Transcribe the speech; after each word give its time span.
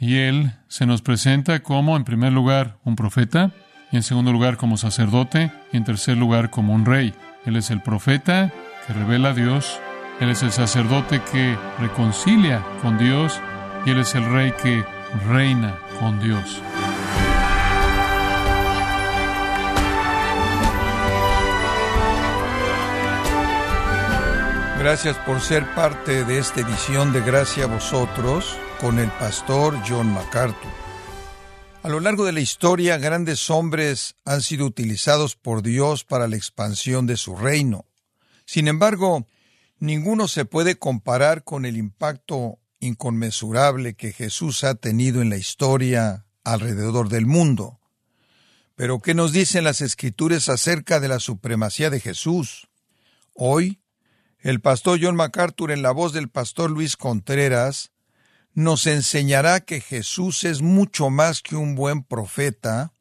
Y 0.00 0.16
Él 0.16 0.52
se 0.66 0.86
nos 0.86 1.02
presenta 1.02 1.62
como, 1.62 1.94
en 1.94 2.04
primer 2.04 2.32
lugar, 2.32 2.78
un 2.84 2.96
profeta, 2.96 3.50
y 3.92 3.96
en 3.96 4.02
segundo 4.02 4.32
lugar 4.32 4.56
como 4.56 4.78
sacerdote, 4.78 5.52
y 5.72 5.76
en 5.76 5.84
tercer 5.84 6.16
lugar 6.16 6.48
como 6.48 6.72
un 6.72 6.86
rey. 6.86 7.12
Él 7.44 7.56
es 7.56 7.70
el 7.70 7.82
profeta 7.82 8.50
que 8.86 8.94
revela 8.94 9.28
a 9.28 9.34
Dios, 9.34 9.78
Él 10.18 10.30
es 10.30 10.42
el 10.42 10.52
sacerdote 10.52 11.20
que 11.30 11.54
reconcilia 11.78 12.64
con 12.80 12.96
Dios, 12.96 13.38
y 13.84 13.90
Él 13.90 13.98
es 13.98 14.14
el 14.14 14.24
rey 14.24 14.54
que 14.62 14.82
reina 15.28 15.78
con 15.98 16.18
Dios. 16.18 16.62
Gracias 24.78 25.18
por 25.18 25.40
ser 25.40 25.66
parte 25.74 26.24
de 26.24 26.38
esta 26.38 26.62
edición 26.62 27.12
de 27.12 27.20
Gracia 27.20 27.64
a 27.64 27.66
vosotros 27.66 28.56
con 28.80 28.98
el 28.98 29.10
pastor 29.12 29.78
John 29.86 30.12
MacArthur. 30.12 30.70
A 31.82 31.88
lo 31.88 32.00
largo 32.00 32.24
de 32.24 32.32
la 32.32 32.40
historia, 32.40 32.96
grandes 32.96 33.50
hombres 33.50 34.16
han 34.24 34.40
sido 34.40 34.64
utilizados 34.66 35.36
por 35.36 35.62
Dios 35.62 36.04
para 36.04 36.28
la 36.28 36.36
expansión 36.36 37.06
de 37.06 37.16
su 37.16 37.36
reino. 37.36 37.86
Sin 38.46 38.68
embargo, 38.68 39.26
ninguno 39.78 40.28
se 40.28 40.46
puede 40.46 40.76
comparar 40.76 41.44
con 41.44 41.66
el 41.66 41.76
impacto 41.76 42.58
inconmensurable 42.80 43.94
que 43.94 44.12
Jesús 44.12 44.64
ha 44.64 44.74
tenido 44.74 45.20
en 45.20 45.28
la 45.28 45.36
historia 45.36 46.26
alrededor 46.42 47.10
del 47.10 47.26
mundo. 47.26 47.80
Pero, 48.76 49.00
¿qué 49.00 49.12
nos 49.12 49.32
dicen 49.32 49.64
las 49.64 49.82
escrituras 49.82 50.48
acerca 50.48 51.00
de 51.00 51.08
la 51.08 51.20
supremacía 51.20 51.90
de 51.90 52.00
Jesús? 52.00 52.68
Hoy, 53.34 53.82
el 54.38 54.60
pastor 54.60 54.98
John 55.02 55.16
MacArthur, 55.16 55.70
en 55.70 55.82
la 55.82 55.90
voz 55.90 56.14
del 56.14 56.30
pastor 56.30 56.70
Luis 56.70 56.96
Contreras, 56.96 57.92
nos 58.54 58.86
enseñará 58.86 59.60
que 59.60 59.80
Jesús 59.80 60.44
es 60.44 60.62
mucho 60.62 61.10
más 61.10 61.42
que 61.42 61.56
un 61.56 61.74
buen 61.74 62.02
profeta 62.02 62.92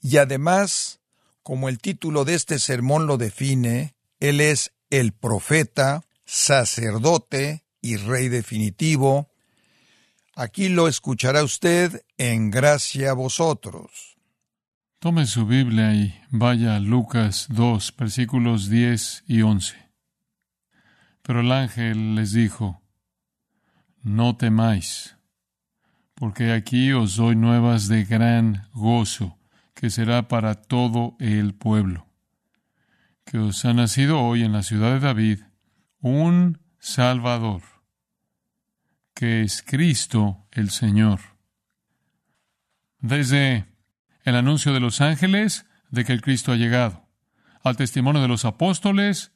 y 0.00 0.18
además, 0.18 1.00
como 1.42 1.68
el 1.68 1.78
título 1.78 2.24
de 2.24 2.34
este 2.34 2.58
sermón 2.58 3.06
lo 3.06 3.16
define, 3.16 3.94
Él 4.20 4.40
es 4.40 4.72
el 4.90 5.12
profeta, 5.12 6.02
sacerdote 6.24 7.64
y 7.80 7.96
rey 7.96 8.28
definitivo. 8.28 9.30
Aquí 10.36 10.68
lo 10.68 10.88
escuchará 10.88 11.42
usted 11.42 12.02
en 12.16 12.50
gracia 12.50 13.10
a 13.10 13.14
vosotros. 13.14 14.16
Tome 15.00 15.26
su 15.26 15.46
Biblia 15.46 15.94
y 15.94 16.20
vaya 16.30 16.76
a 16.76 16.80
Lucas 16.80 17.46
2, 17.50 17.94
versículos 17.96 18.68
10 18.68 19.24
y 19.26 19.42
11. 19.42 19.76
Pero 21.22 21.40
el 21.40 21.52
ángel 21.52 22.14
les 22.14 22.32
dijo, 22.32 22.82
No 24.02 24.36
temáis, 24.36 25.16
porque 26.14 26.52
aquí 26.52 26.92
os 26.92 27.16
doy 27.16 27.36
nuevas 27.36 27.88
de 27.88 28.04
gran 28.04 28.68
gozo, 28.72 29.38
que 29.74 29.90
será 29.90 30.28
para 30.28 30.56
todo 30.56 31.16
el 31.20 31.54
pueblo, 31.54 32.08
que 33.24 33.38
os 33.38 33.64
ha 33.64 33.72
nacido 33.72 34.20
hoy 34.20 34.42
en 34.42 34.52
la 34.52 34.62
ciudad 34.62 34.94
de 34.94 35.00
David 35.00 35.40
un 36.00 36.60
Salvador, 36.78 37.62
que 39.14 39.42
es 39.42 39.62
Cristo 39.62 40.46
el 40.50 40.70
Señor. 40.70 41.20
Desde 42.98 43.66
el 44.24 44.34
anuncio 44.34 44.72
de 44.72 44.80
los 44.80 45.00
ángeles 45.00 45.66
de 45.90 46.04
que 46.04 46.12
el 46.12 46.22
Cristo 46.22 46.52
ha 46.52 46.56
llegado, 46.56 47.08
al 47.62 47.76
testimonio 47.76 48.22
de 48.22 48.28
los 48.28 48.44
apóstoles, 48.44 49.32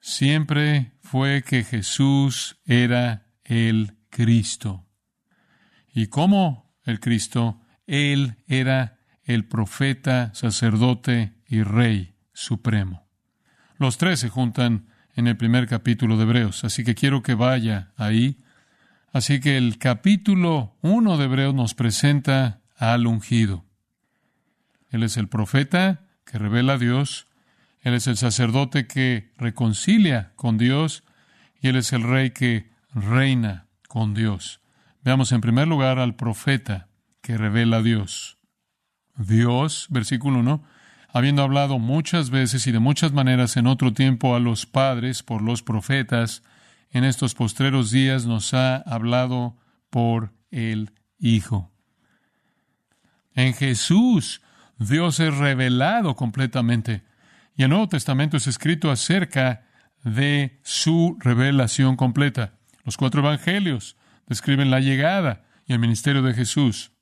siempre 0.00 0.92
fue 1.00 1.42
que 1.42 1.64
Jesús 1.64 2.58
era 2.64 3.27
el 3.48 3.96
Cristo. 4.10 4.86
Y 5.92 6.06
como 6.06 6.76
el 6.84 7.00
Cristo, 7.00 7.60
Él 7.86 8.36
era 8.46 9.00
el 9.24 9.46
profeta, 9.46 10.32
sacerdote 10.34 11.34
y 11.46 11.62
rey 11.62 12.14
supremo. 12.32 13.08
Los 13.78 13.98
tres 13.98 14.20
se 14.20 14.28
juntan 14.28 14.88
en 15.14 15.26
el 15.26 15.36
primer 15.36 15.66
capítulo 15.66 16.16
de 16.16 16.22
Hebreos, 16.22 16.64
así 16.64 16.84
que 16.84 16.94
quiero 16.94 17.22
que 17.22 17.34
vaya 17.34 17.92
ahí. 17.96 18.40
Así 19.12 19.40
que 19.40 19.56
el 19.56 19.78
capítulo 19.78 20.76
uno 20.82 21.16
de 21.16 21.24
Hebreos 21.24 21.54
nos 21.54 21.74
presenta 21.74 22.60
al 22.76 23.06
ungido. 23.06 23.64
Él 24.90 25.02
es 25.02 25.16
el 25.16 25.28
profeta 25.28 26.06
que 26.24 26.38
revela 26.38 26.74
a 26.74 26.78
Dios, 26.78 27.28
él 27.82 27.94
es 27.94 28.06
el 28.06 28.16
sacerdote 28.16 28.86
que 28.86 29.32
reconcilia 29.38 30.32
con 30.36 30.58
Dios 30.58 31.04
y 31.60 31.68
Él 31.68 31.76
es 31.76 31.92
el 31.92 32.02
rey 32.02 32.30
que 32.30 32.70
reina 32.94 33.66
con 33.88 34.14
Dios. 34.14 34.60
Veamos 35.02 35.32
en 35.32 35.40
primer 35.40 35.68
lugar 35.68 35.98
al 35.98 36.14
profeta 36.14 36.88
que 37.20 37.36
revela 37.36 37.78
a 37.78 37.82
Dios. 37.82 38.38
Dios, 39.16 39.86
versículo 39.90 40.38
1, 40.40 40.64
habiendo 41.08 41.42
hablado 41.42 41.78
muchas 41.78 42.30
veces 42.30 42.66
y 42.66 42.72
de 42.72 42.78
muchas 42.78 43.12
maneras 43.12 43.56
en 43.56 43.66
otro 43.66 43.92
tiempo 43.92 44.34
a 44.34 44.40
los 44.40 44.66
padres 44.66 45.22
por 45.22 45.42
los 45.42 45.62
profetas, 45.62 46.42
en 46.90 47.04
estos 47.04 47.34
postreros 47.34 47.90
días 47.90 48.26
nos 48.26 48.54
ha 48.54 48.76
hablado 48.76 49.56
por 49.90 50.32
el 50.50 50.92
Hijo. 51.18 51.72
En 53.34 53.54
Jesús 53.54 54.40
Dios 54.78 55.18
es 55.20 55.36
revelado 55.36 56.14
completamente. 56.14 57.02
Y 57.56 57.64
el 57.64 57.70
Nuevo 57.70 57.88
Testamento 57.88 58.36
es 58.36 58.46
escrito 58.46 58.90
acerca 58.90 59.66
de 60.04 60.60
su 60.62 61.16
revelación 61.18 61.96
completa. 61.96 62.57
Los 62.88 62.96
cuatro 62.96 63.20
evangelios 63.20 63.98
describen 64.26 64.70
la 64.70 64.80
llegada 64.80 65.44
y 65.66 65.74
el 65.74 65.78
ministerio 65.78 66.22
de 66.22 66.32
Jesús. 66.32 66.92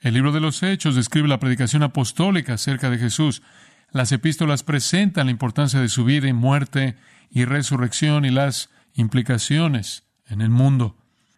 El 0.00 0.14
libro 0.14 0.32
de 0.32 0.40
los 0.40 0.64
Hechos 0.64 0.96
describe 0.96 1.28
la 1.28 1.38
predicación 1.38 1.84
apostólica 1.84 2.54
acerca 2.54 2.90
de 2.90 2.98
Jesús. 2.98 3.40
Las 3.92 4.10
epístolas 4.10 4.64
presentan 4.64 5.26
la 5.26 5.30
importancia 5.30 5.78
de 5.78 5.88
su 5.88 6.04
vida 6.04 6.26
y 6.26 6.32
muerte 6.32 6.96
y 7.30 7.44
resurrección 7.44 8.24
y 8.24 8.30
las 8.30 8.68
implicaciones 8.92 10.08
en 10.26 10.40
el 10.40 10.50
mundo. 10.50 10.96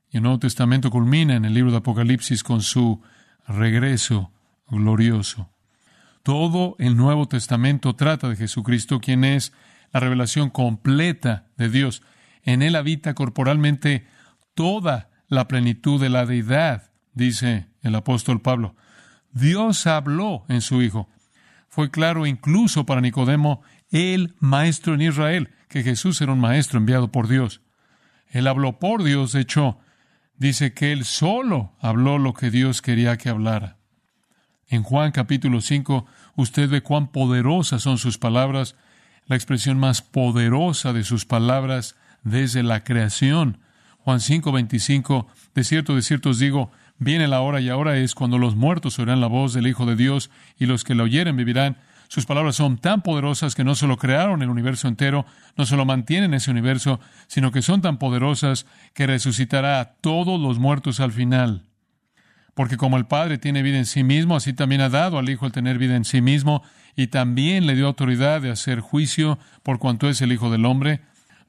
Y 0.08 0.16
el 0.16 0.22
Nuevo 0.22 0.38
Testamento 0.38 0.88
culmina 0.88 1.36
en 1.36 1.44
el 1.44 1.52
libro 1.52 1.72
de 1.72 1.76
Apocalipsis 1.76 2.42
con 2.42 2.62
su 2.62 3.02
regreso 3.46 4.32
glorioso. 4.66 5.50
Todo 6.22 6.74
el 6.78 6.96
Nuevo 6.96 7.28
Testamento 7.28 7.96
trata 7.96 8.30
de 8.30 8.36
Jesucristo, 8.36 8.98
quien 8.98 9.24
es 9.24 9.52
la 9.92 10.00
revelación 10.00 10.48
completa 10.48 11.50
de 11.58 11.68
Dios. 11.68 12.02
En 12.42 12.62
Él 12.62 12.76
habita 12.76 13.14
corporalmente 13.14 14.06
toda 14.54 15.10
la 15.28 15.48
plenitud 15.48 16.00
de 16.00 16.08
la 16.08 16.26
deidad, 16.26 16.90
dice 17.14 17.68
el 17.82 17.94
apóstol 17.94 18.40
Pablo. 18.40 18.76
Dios 19.32 19.86
habló 19.86 20.44
en 20.48 20.60
su 20.60 20.82
Hijo. 20.82 21.08
Fue 21.68 21.90
claro 21.90 22.26
incluso 22.26 22.84
para 22.84 23.00
Nicodemo, 23.00 23.62
el 23.90 24.34
maestro 24.40 24.94
en 24.94 25.02
Israel, 25.02 25.54
que 25.68 25.82
Jesús 25.82 26.20
era 26.20 26.32
un 26.32 26.40
maestro 26.40 26.78
enviado 26.78 27.10
por 27.10 27.28
Dios. 27.28 27.62
Él 28.28 28.46
habló 28.46 28.78
por 28.78 29.02
Dios, 29.04 29.32
de 29.32 29.40
hecho, 29.40 29.78
dice 30.36 30.74
que 30.74 30.92
él 30.92 31.04
solo 31.04 31.74
habló 31.80 32.18
lo 32.18 32.34
que 32.34 32.50
Dios 32.50 32.82
quería 32.82 33.16
que 33.16 33.28
hablara. 33.28 33.78
En 34.68 34.82
Juan 34.82 35.12
capítulo 35.12 35.60
5, 35.60 36.06
usted 36.36 36.68
ve 36.68 36.82
cuán 36.82 37.08
poderosas 37.08 37.82
son 37.82 37.98
sus 37.98 38.18
palabras, 38.18 38.76
la 39.26 39.36
expresión 39.36 39.78
más 39.78 40.02
poderosa 40.02 40.92
de 40.92 41.04
sus 41.04 41.24
palabras 41.24 41.96
desde 42.22 42.62
la 42.62 42.84
creación. 42.84 43.58
Juan 43.98 44.20
5, 44.20 44.50
25, 44.52 45.28
de 45.54 45.64
cierto, 45.64 45.94
de 45.94 46.02
cierto 46.02 46.30
os 46.30 46.38
digo, 46.38 46.72
viene 46.98 47.28
la 47.28 47.40
hora 47.40 47.60
y 47.60 47.68
ahora 47.68 47.96
es 47.96 48.14
cuando 48.14 48.38
los 48.38 48.56
muertos 48.56 48.98
oirán 48.98 49.20
la 49.20 49.28
voz 49.28 49.52
del 49.54 49.66
Hijo 49.66 49.86
de 49.86 49.96
Dios 49.96 50.30
y 50.58 50.66
los 50.66 50.84
que 50.84 50.94
la 50.94 51.04
oyeren 51.04 51.36
vivirán. 51.36 51.76
Sus 52.08 52.26
palabras 52.26 52.56
son 52.56 52.76
tan 52.76 53.02
poderosas 53.02 53.54
que 53.54 53.64
no 53.64 53.74
solo 53.74 53.96
crearon 53.96 54.42
el 54.42 54.50
universo 54.50 54.86
entero, 54.86 55.24
no 55.56 55.64
solo 55.64 55.86
mantienen 55.86 56.34
ese 56.34 56.50
universo, 56.50 57.00
sino 57.26 57.52
que 57.52 57.62
son 57.62 57.80
tan 57.80 57.98
poderosas 57.98 58.66
que 58.92 59.06
resucitará 59.06 59.80
a 59.80 59.94
todos 59.94 60.38
los 60.38 60.58
muertos 60.58 61.00
al 61.00 61.12
final. 61.12 61.64
Porque 62.54 62.76
como 62.76 62.98
el 62.98 63.06
Padre 63.06 63.38
tiene 63.38 63.62
vida 63.62 63.78
en 63.78 63.86
sí 63.86 64.04
mismo, 64.04 64.36
así 64.36 64.52
también 64.52 64.82
ha 64.82 64.90
dado 64.90 65.18
al 65.18 65.30
Hijo 65.30 65.46
el 65.46 65.52
tener 65.52 65.78
vida 65.78 65.96
en 65.96 66.04
sí 66.04 66.20
mismo, 66.20 66.62
y 66.94 67.06
también 67.06 67.66
le 67.66 67.74
dio 67.74 67.86
autoridad 67.86 68.42
de 68.42 68.50
hacer 68.50 68.80
juicio 68.80 69.38
por 69.62 69.78
cuanto 69.78 70.10
es 70.10 70.20
el 70.20 70.32
Hijo 70.32 70.50
del 70.50 70.66
Hombre. 70.66 71.00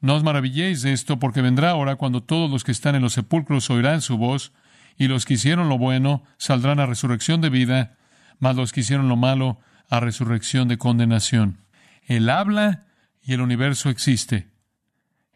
No 0.04 0.16
os 0.16 0.22
maravilléis 0.22 0.82
de 0.82 0.92
esto, 0.92 1.18
porque 1.18 1.40
vendrá 1.40 1.70
ahora 1.70 1.96
cuando 1.96 2.22
todos 2.22 2.50
los 2.50 2.62
que 2.62 2.72
están 2.72 2.94
en 2.94 3.00
los 3.00 3.14
sepulcros 3.14 3.70
oirán 3.70 4.02
su 4.02 4.18
voz, 4.18 4.52
y 4.98 5.08
los 5.08 5.24
que 5.24 5.32
hicieron 5.32 5.70
lo 5.70 5.78
bueno 5.78 6.24
saldrán 6.36 6.78
a 6.78 6.84
resurrección 6.84 7.40
de 7.40 7.48
vida, 7.48 7.96
mas 8.38 8.54
los 8.54 8.70
que 8.70 8.80
hicieron 8.80 9.08
lo 9.08 9.16
malo 9.16 9.60
a 9.88 10.00
resurrección 10.00 10.68
de 10.68 10.76
condenación. 10.76 11.56
Él 12.02 12.28
habla 12.28 12.84
y 13.22 13.32
el 13.32 13.40
universo 13.40 13.88
existe. 13.88 14.50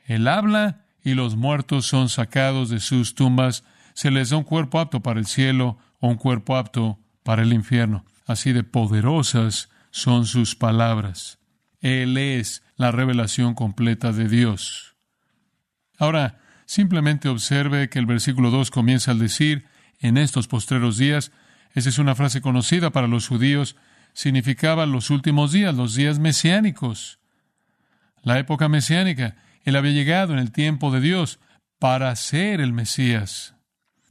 Él 0.04 0.28
habla 0.28 0.84
y 1.02 1.14
los 1.14 1.34
muertos 1.34 1.86
son 1.86 2.10
sacados 2.10 2.68
de 2.68 2.80
sus 2.80 3.14
tumbas 3.14 3.64
se 3.94 4.10
les 4.10 4.28
da 4.28 4.36
un 4.36 4.44
cuerpo 4.44 4.80
apto 4.80 5.00
para 5.00 5.18
el 5.18 5.24
cielo 5.24 5.78
o 5.98 6.08
un 6.08 6.16
cuerpo 6.16 6.58
apto 6.58 6.98
para 7.22 7.40
el 7.40 7.54
infierno. 7.54 8.04
Así 8.26 8.52
de 8.52 8.64
poderosas 8.64 9.70
son 9.92 10.26
sus 10.26 10.54
palabras. 10.54 11.37
Él 11.80 12.16
es 12.16 12.62
la 12.76 12.90
revelación 12.90 13.54
completa 13.54 14.12
de 14.12 14.28
Dios. 14.28 14.96
Ahora, 15.98 16.40
simplemente 16.66 17.28
observe 17.28 17.88
que 17.88 17.98
el 17.98 18.06
versículo 18.06 18.50
2 18.50 18.70
comienza 18.70 19.10
al 19.10 19.18
decir, 19.18 19.64
en 20.00 20.16
estos 20.16 20.48
postreros 20.48 20.98
días. 20.98 21.32
Esa 21.74 21.88
es 21.88 21.98
una 21.98 22.14
frase 22.14 22.40
conocida 22.40 22.90
para 22.90 23.08
los 23.08 23.28
judíos. 23.28 23.76
Significaba 24.12 24.86
los 24.86 25.10
últimos 25.10 25.52
días, 25.52 25.74
los 25.74 25.94
días 25.94 26.18
mesiánicos. 26.18 27.18
La 28.22 28.38
época 28.38 28.68
mesiánica. 28.68 29.36
Él 29.64 29.76
había 29.76 29.92
llegado 29.92 30.32
en 30.32 30.38
el 30.38 30.52
tiempo 30.52 30.90
de 30.90 31.00
Dios 31.00 31.38
para 31.78 32.14
ser 32.16 32.60
el 32.60 32.72
Mesías. 32.72 33.54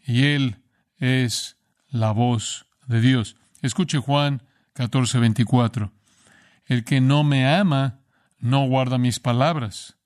Y 0.06 0.26
Él 0.26 0.58
es 0.98 1.58
la 1.90 2.12
voz 2.12 2.68
de 2.88 3.02
Dios. 3.02 3.36
Escuche 3.62 3.98
Juan 3.98 4.44
14, 4.74 5.20
24. 5.20 5.92
El 6.68 6.84
que 6.84 7.02
no 7.02 7.24
me 7.24 7.48
ama 7.48 8.00
no 8.40 8.68
guarda 8.68 8.98
mis 8.98 9.20
palabras. 9.20 9.98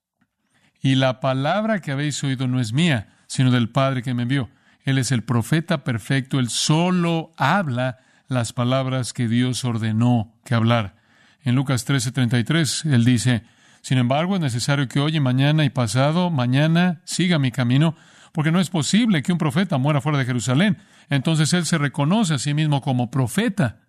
Y 0.81 0.95
la 0.95 1.19
palabra 1.19 1.79
que 1.79 1.91
habéis 1.91 2.23
oído 2.23 2.47
no 2.47 2.59
es 2.59 2.73
mía, 2.73 3.09
sino 3.27 3.51
del 3.51 3.69
Padre 3.69 4.01
que 4.03 4.13
me 4.13 4.23
envió. 4.23 4.49
Él 4.83 4.97
es 4.97 5.11
el 5.11 5.23
profeta 5.23 5.83
perfecto, 5.83 6.39
él 6.39 6.49
solo 6.49 7.31
habla 7.37 7.99
las 8.27 8.53
palabras 8.53 9.13
que 9.13 9.27
Dios 9.27 9.63
ordenó 9.65 10.33
que 10.43 10.55
hablar. 10.55 10.95
En 11.43 11.55
Lucas 11.55 11.85
13:33 11.85 12.91
él 12.91 13.05
dice, 13.05 13.43
sin 13.81 13.97
embargo, 13.97 14.35
es 14.35 14.41
necesario 14.41 14.87
que 14.87 14.99
hoy 14.99 15.17
y 15.17 15.19
mañana 15.19 15.65
y 15.65 15.69
pasado, 15.69 16.29
mañana, 16.29 17.01
siga 17.03 17.39
mi 17.39 17.51
camino, 17.51 17.95
porque 18.31 18.51
no 18.51 18.59
es 18.59 18.69
posible 18.69 19.23
que 19.23 19.31
un 19.31 19.37
profeta 19.37 19.77
muera 19.77 20.01
fuera 20.01 20.19
de 20.19 20.25
Jerusalén. 20.25 20.77
Entonces 21.09 21.51
él 21.53 21.65
se 21.65 21.77
reconoce 21.77 22.35
a 22.35 22.39
sí 22.39 22.53
mismo 22.53 22.81
como 22.81 23.11
profeta. 23.11 23.80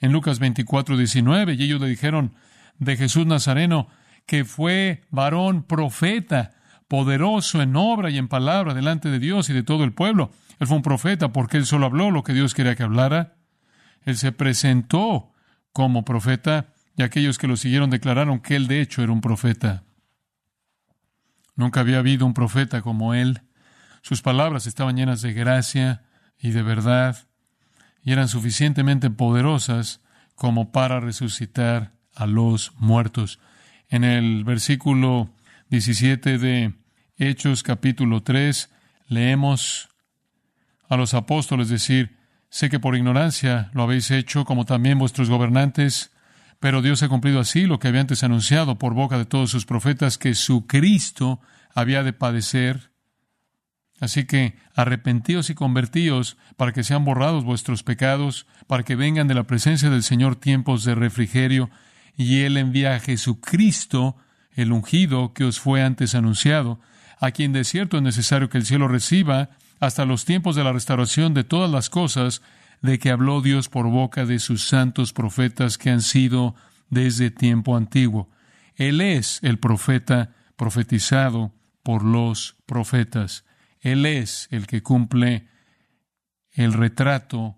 En 0.00 0.12
Lucas 0.12 0.38
24, 0.38 0.96
19, 0.96 1.54
y 1.54 1.62
ellos 1.62 1.80
le 1.80 1.88
dijeron 1.88 2.34
de 2.78 2.96
Jesús 2.96 3.26
Nazareno 3.26 3.88
que 4.26 4.44
fue 4.44 5.02
varón 5.10 5.62
profeta, 5.62 6.52
poderoso 6.88 7.62
en 7.62 7.76
obra 7.76 8.10
y 8.10 8.18
en 8.18 8.28
palabra 8.28 8.74
delante 8.74 9.10
de 9.10 9.18
Dios 9.18 9.50
y 9.50 9.52
de 9.52 9.62
todo 9.62 9.84
el 9.84 9.92
pueblo. 9.92 10.30
Él 10.58 10.66
fue 10.66 10.76
un 10.76 10.82
profeta 10.82 11.32
porque 11.32 11.56
él 11.56 11.66
solo 11.66 11.86
habló 11.86 12.10
lo 12.10 12.22
que 12.22 12.32
Dios 12.32 12.54
quería 12.54 12.76
que 12.76 12.82
hablara. 12.82 13.36
Él 14.04 14.16
se 14.16 14.32
presentó 14.32 15.32
como 15.72 16.04
profeta 16.04 16.74
y 16.96 17.02
aquellos 17.02 17.38
que 17.38 17.46
lo 17.46 17.56
siguieron 17.56 17.90
declararon 17.90 18.40
que 18.40 18.56
él 18.56 18.66
de 18.66 18.80
hecho 18.80 19.02
era 19.02 19.12
un 19.12 19.20
profeta. 19.20 19.84
Nunca 21.56 21.80
había 21.80 21.98
habido 21.98 22.26
un 22.26 22.34
profeta 22.34 22.82
como 22.82 23.14
él. 23.14 23.42
Sus 24.02 24.22
palabras 24.22 24.66
estaban 24.66 24.96
llenas 24.96 25.22
de 25.22 25.32
gracia 25.32 26.04
y 26.38 26.50
de 26.50 26.62
verdad 26.62 27.29
y 28.02 28.12
eran 28.12 28.28
suficientemente 28.28 29.10
poderosas 29.10 30.00
como 30.34 30.72
para 30.72 31.00
resucitar 31.00 31.92
a 32.14 32.26
los 32.26 32.72
muertos. 32.76 33.40
En 33.88 34.04
el 34.04 34.44
versículo 34.44 35.30
17 35.68 36.38
de 36.38 36.74
Hechos 37.16 37.62
capítulo 37.62 38.22
3 38.22 38.70
leemos 39.08 39.88
a 40.88 40.96
los 40.96 41.14
apóstoles 41.14 41.68
decir, 41.68 42.16
sé 42.48 42.70
que 42.70 42.80
por 42.80 42.96
ignorancia 42.96 43.70
lo 43.74 43.82
habéis 43.82 44.10
hecho, 44.10 44.44
como 44.44 44.64
también 44.64 44.98
vuestros 44.98 45.30
gobernantes, 45.30 46.10
pero 46.58 46.82
Dios 46.82 47.02
ha 47.02 47.08
cumplido 47.08 47.40
así 47.40 47.66
lo 47.66 47.78
que 47.78 47.88
había 47.88 48.00
antes 48.00 48.22
anunciado 48.22 48.78
por 48.78 48.94
boca 48.94 49.18
de 49.18 49.24
todos 49.24 49.50
sus 49.50 49.66
profetas, 49.66 50.18
que 50.18 50.34
su 50.34 50.66
Cristo 50.66 51.40
había 51.74 52.02
de 52.02 52.12
padecer. 52.12 52.89
Así 54.00 54.24
que 54.24 54.56
arrepentíos 54.74 55.50
y 55.50 55.54
convertíos 55.54 56.38
para 56.56 56.72
que 56.72 56.82
sean 56.82 57.04
borrados 57.04 57.44
vuestros 57.44 57.82
pecados, 57.82 58.46
para 58.66 58.82
que 58.82 58.96
vengan 58.96 59.28
de 59.28 59.34
la 59.34 59.44
presencia 59.44 59.90
del 59.90 60.02
Señor 60.02 60.36
tiempos 60.36 60.84
de 60.84 60.94
refrigerio, 60.94 61.70
y 62.16 62.40
Él 62.40 62.56
envía 62.56 62.94
a 62.94 63.00
Jesucristo, 63.00 64.16
el 64.54 64.72
ungido 64.72 65.32
que 65.34 65.44
os 65.44 65.60
fue 65.60 65.82
antes 65.82 66.14
anunciado, 66.14 66.80
a 67.20 67.30
quien 67.30 67.52
de 67.52 67.64
cierto 67.64 67.98
es 67.98 68.02
necesario 68.02 68.48
que 68.48 68.58
el 68.58 68.66
cielo 68.66 68.88
reciba 68.88 69.50
hasta 69.80 70.06
los 70.06 70.24
tiempos 70.24 70.56
de 70.56 70.64
la 70.64 70.72
restauración 70.72 71.34
de 71.34 71.44
todas 71.44 71.70
las 71.70 71.90
cosas, 71.90 72.42
de 72.82 72.98
que 72.98 73.10
habló 73.10 73.42
Dios 73.42 73.68
por 73.68 73.86
boca 73.88 74.24
de 74.24 74.38
sus 74.38 74.66
santos 74.66 75.12
profetas 75.12 75.76
que 75.76 75.90
han 75.90 76.00
sido 76.00 76.54
desde 76.88 77.30
tiempo 77.30 77.76
antiguo. 77.76 78.30
Él 78.76 79.02
es 79.02 79.40
el 79.42 79.58
profeta 79.58 80.32
profetizado 80.56 81.52
por 81.82 82.02
los 82.02 82.56
profetas. 82.64 83.44
Él 83.80 84.06
es 84.06 84.48
el 84.50 84.66
que 84.66 84.82
cumple 84.82 85.48
el 86.52 86.72
retrato 86.72 87.56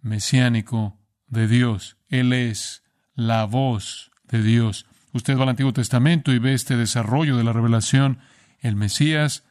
mesiánico 0.00 0.98
de 1.26 1.48
Dios. 1.48 1.96
Él 2.08 2.32
es 2.32 2.82
la 3.14 3.44
voz 3.44 4.10
de 4.24 4.42
Dios. 4.42 4.86
Usted 5.12 5.38
va 5.38 5.44
al 5.44 5.50
Antiguo 5.50 5.72
Testamento 5.72 6.32
y 6.32 6.38
ve 6.38 6.54
este 6.54 6.76
desarrollo 6.76 7.36
de 7.36 7.44
la 7.44 7.52
revelación. 7.52 8.18
El 8.60 8.76
Mesías, 8.76 9.44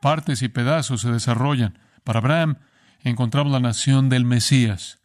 partes 0.00 0.42
y 0.42 0.48
pedazos 0.48 1.00
se 1.00 1.10
desarrollan. 1.10 1.78
Para 2.04 2.20
Abraham, 2.20 2.58
encontramos 3.00 3.52
la 3.52 3.60
nación 3.60 4.08
del 4.08 4.24
Mesías. 4.24 5.00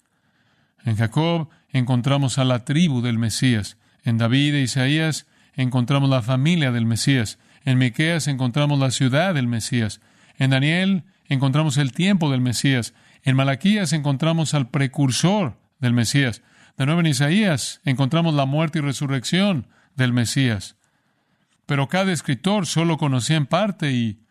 En 0.83 0.97
Jacob 0.97 1.49
encontramos 1.69 2.37
a 2.37 2.45
la 2.45 2.65
tribu 2.65 3.01
del 3.01 3.17
Mesías. 3.17 3.77
En 4.03 4.17
David 4.17 4.55
e 4.55 4.61
Isaías 4.61 5.27
encontramos 5.53 6.09
la 6.09 6.21
familia 6.21 6.71
del 6.71 6.85
Mesías. 6.85 7.39
En 7.63 7.77
Miqueas 7.77 8.27
encontramos 8.27 8.79
la 8.79 8.91
ciudad 8.91 9.33
del 9.33 9.47
Mesías. 9.47 10.01
En 10.41 10.49
Daniel 10.49 11.03
encontramos 11.25 11.77
el 11.77 11.91
tiempo 11.91 12.31
del 12.31 12.41
Mesías. 12.41 12.95
En 13.21 13.35
Malaquías 13.35 13.93
encontramos 13.93 14.55
al 14.55 14.71
precursor 14.71 15.59
del 15.77 15.93
Mesías. 15.93 16.41
De 16.79 16.87
nuevo 16.87 17.01
en 17.01 17.05
Isaías 17.05 17.79
encontramos 17.85 18.33
la 18.33 18.47
muerte 18.47 18.79
y 18.79 18.81
resurrección 18.81 19.67
del 19.95 20.13
Mesías. 20.13 20.77
Pero 21.67 21.89
cada 21.89 22.11
escritor 22.11 22.65
solo 22.65 22.97
conocía 22.97 23.37
en 23.37 23.45
parte 23.45 23.91
y 23.91 24.23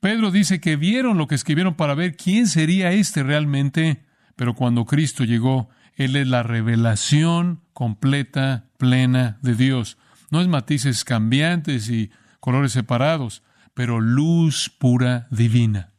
Pedro 0.00 0.32
dice 0.32 0.60
que 0.60 0.74
vieron 0.74 1.16
lo 1.16 1.28
que 1.28 1.36
escribieron 1.36 1.76
para 1.76 1.94
ver 1.94 2.16
quién 2.16 2.48
sería 2.48 2.90
este 2.90 3.22
realmente, 3.22 4.02
pero 4.34 4.56
cuando 4.56 4.84
Cristo 4.84 5.22
llegó, 5.22 5.68
Él 5.94 6.16
es 6.16 6.26
la 6.26 6.42
revelación 6.42 7.60
completa, 7.72 8.64
plena 8.78 9.38
de 9.42 9.54
Dios. 9.54 9.96
No 10.32 10.40
es 10.40 10.48
matices 10.48 11.04
cambiantes 11.04 11.88
y 11.88 12.10
colores 12.40 12.72
separados, 12.72 13.44
pero 13.76 14.00
luz 14.00 14.70
pura 14.70 15.28
divina. 15.30 15.92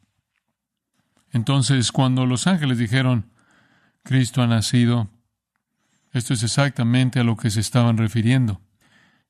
Entonces, 1.30 1.92
cuando 1.92 2.26
los 2.26 2.48
ángeles 2.48 2.76
dijeron, 2.76 3.30
Cristo 4.02 4.42
ha 4.42 4.48
nacido, 4.48 5.08
esto 6.12 6.34
es 6.34 6.42
exactamente 6.42 7.20
a 7.20 7.22
lo 7.22 7.36
que 7.36 7.50
se 7.50 7.60
estaban 7.60 7.96
refiriendo. 7.96 8.60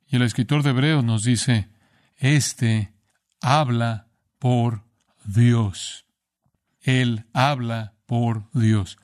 Y 0.07 0.17
el 0.17 0.23
escritor 0.23 0.63
de 0.63 0.71
Hebreos 0.71 1.05
nos 1.05 1.25
dice, 1.25 1.69
este 2.17 2.95
habla 3.43 4.09
por 4.39 4.83
Dios. 5.27 6.07
Él 6.81 7.27
habla 7.35 7.97
por 8.07 8.51
Dios. 8.53 8.97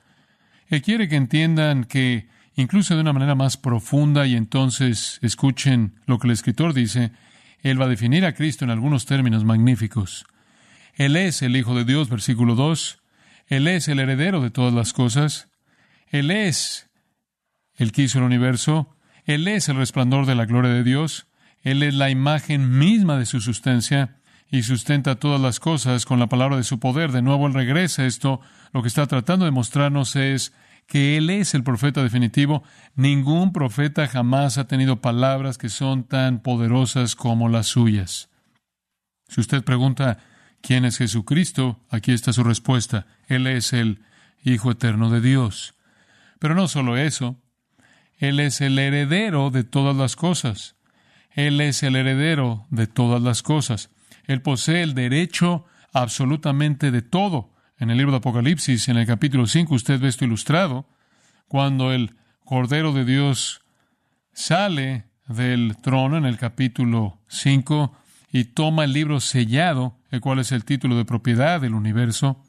Él 0.68 0.80
quiere 0.80 1.06
que 1.06 1.16
entiendan 1.16 1.84
que, 1.84 2.30
incluso 2.54 2.94
de 2.94 3.02
una 3.02 3.12
manera 3.12 3.34
más 3.34 3.58
profunda, 3.58 4.26
y 4.26 4.36
entonces 4.36 5.18
escuchen 5.20 6.00
lo 6.06 6.18
que 6.18 6.28
el 6.28 6.32
escritor 6.32 6.72
dice, 6.72 7.12
Él 7.64 7.80
va 7.80 7.86
a 7.86 7.88
definir 7.88 8.26
a 8.26 8.34
Cristo 8.34 8.64
en 8.64 8.70
algunos 8.70 9.06
términos 9.06 9.42
magníficos. 9.42 10.26
Él 10.94 11.16
es 11.16 11.40
el 11.40 11.56
Hijo 11.56 11.74
de 11.74 11.84
Dios, 11.84 12.10
versículo 12.10 12.54
2. 12.54 13.00
Él 13.46 13.66
es 13.66 13.88
el 13.88 13.98
heredero 13.98 14.42
de 14.42 14.50
todas 14.50 14.74
las 14.74 14.92
cosas. 14.92 15.48
Él 16.08 16.30
es 16.30 16.90
el 17.74 17.90
que 17.90 18.02
hizo 18.02 18.18
el 18.18 18.24
universo. 18.24 18.94
Él 19.24 19.48
es 19.48 19.70
el 19.70 19.76
resplandor 19.76 20.26
de 20.26 20.34
la 20.34 20.44
gloria 20.44 20.72
de 20.72 20.84
Dios. 20.84 21.26
Él 21.62 21.82
es 21.82 21.94
la 21.94 22.10
imagen 22.10 22.78
misma 22.78 23.18
de 23.18 23.24
su 23.24 23.40
sustancia 23.40 24.18
y 24.50 24.62
sustenta 24.62 25.16
todas 25.16 25.40
las 25.40 25.58
cosas 25.58 26.04
con 26.04 26.20
la 26.20 26.28
palabra 26.28 26.58
de 26.58 26.64
su 26.64 26.78
poder. 26.78 27.12
De 27.12 27.22
nuevo 27.22 27.46
Él 27.46 27.54
regresa 27.54 28.04
esto. 28.04 28.42
Lo 28.74 28.82
que 28.82 28.88
está 28.88 29.06
tratando 29.06 29.46
de 29.46 29.50
mostrarnos 29.50 30.16
es 30.16 30.52
que 30.86 31.16
Él 31.16 31.30
es 31.30 31.54
el 31.54 31.64
profeta 31.64 32.02
definitivo. 32.02 32.62
Ningún 32.94 33.52
profeta 33.52 34.06
jamás 34.06 34.58
ha 34.58 34.66
tenido 34.66 35.00
palabras 35.00 35.58
que 35.58 35.68
son 35.68 36.04
tan 36.04 36.40
poderosas 36.40 37.16
como 37.16 37.48
las 37.48 37.66
suyas. 37.66 38.30
Si 39.28 39.40
usted 39.40 39.64
pregunta 39.64 40.18
quién 40.60 40.84
es 40.84 40.98
Jesucristo, 40.98 41.80
aquí 41.88 42.12
está 42.12 42.32
su 42.32 42.44
respuesta. 42.44 43.06
Él 43.26 43.46
es 43.46 43.72
el 43.72 44.02
Hijo 44.44 44.70
eterno 44.70 45.08
de 45.08 45.22
Dios. 45.22 45.74
Pero 46.38 46.54
no 46.54 46.68
solo 46.68 46.98
eso, 46.98 47.40
Él 48.18 48.40
es 48.40 48.60
el 48.60 48.78
heredero 48.78 49.50
de 49.50 49.64
todas 49.64 49.96
las 49.96 50.16
cosas. 50.16 50.76
Él 51.30 51.60
es 51.60 51.82
el 51.82 51.96
heredero 51.96 52.66
de 52.70 52.86
todas 52.86 53.22
las 53.22 53.42
cosas. 53.42 53.90
Él 54.26 54.42
posee 54.42 54.82
el 54.82 54.94
derecho 54.94 55.64
absolutamente 55.92 56.90
de 56.90 57.02
todo. 57.02 57.53
En 57.76 57.90
el 57.90 57.96
libro 57.98 58.12
de 58.12 58.18
Apocalipsis, 58.18 58.88
en 58.88 58.96
el 58.96 59.06
capítulo 59.06 59.46
5, 59.46 59.74
usted 59.74 59.98
ve 59.98 60.08
esto 60.08 60.24
ilustrado, 60.24 60.86
cuando 61.48 61.92
el 61.92 62.14
Cordero 62.44 62.92
de 62.92 63.04
Dios 63.04 63.62
sale 64.32 65.06
del 65.26 65.76
trono 65.82 66.16
en 66.16 66.24
el 66.24 66.38
capítulo 66.38 67.18
5 67.28 67.96
y 68.30 68.44
toma 68.44 68.84
el 68.84 68.92
libro 68.92 69.18
sellado, 69.18 69.98
el 70.10 70.20
cual 70.20 70.38
es 70.38 70.52
el 70.52 70.64
título 70.64 70.96
de 70.96 71.04
propiedad 71.04 71.60
del 71.60 71.74
universo. 71.74 72.40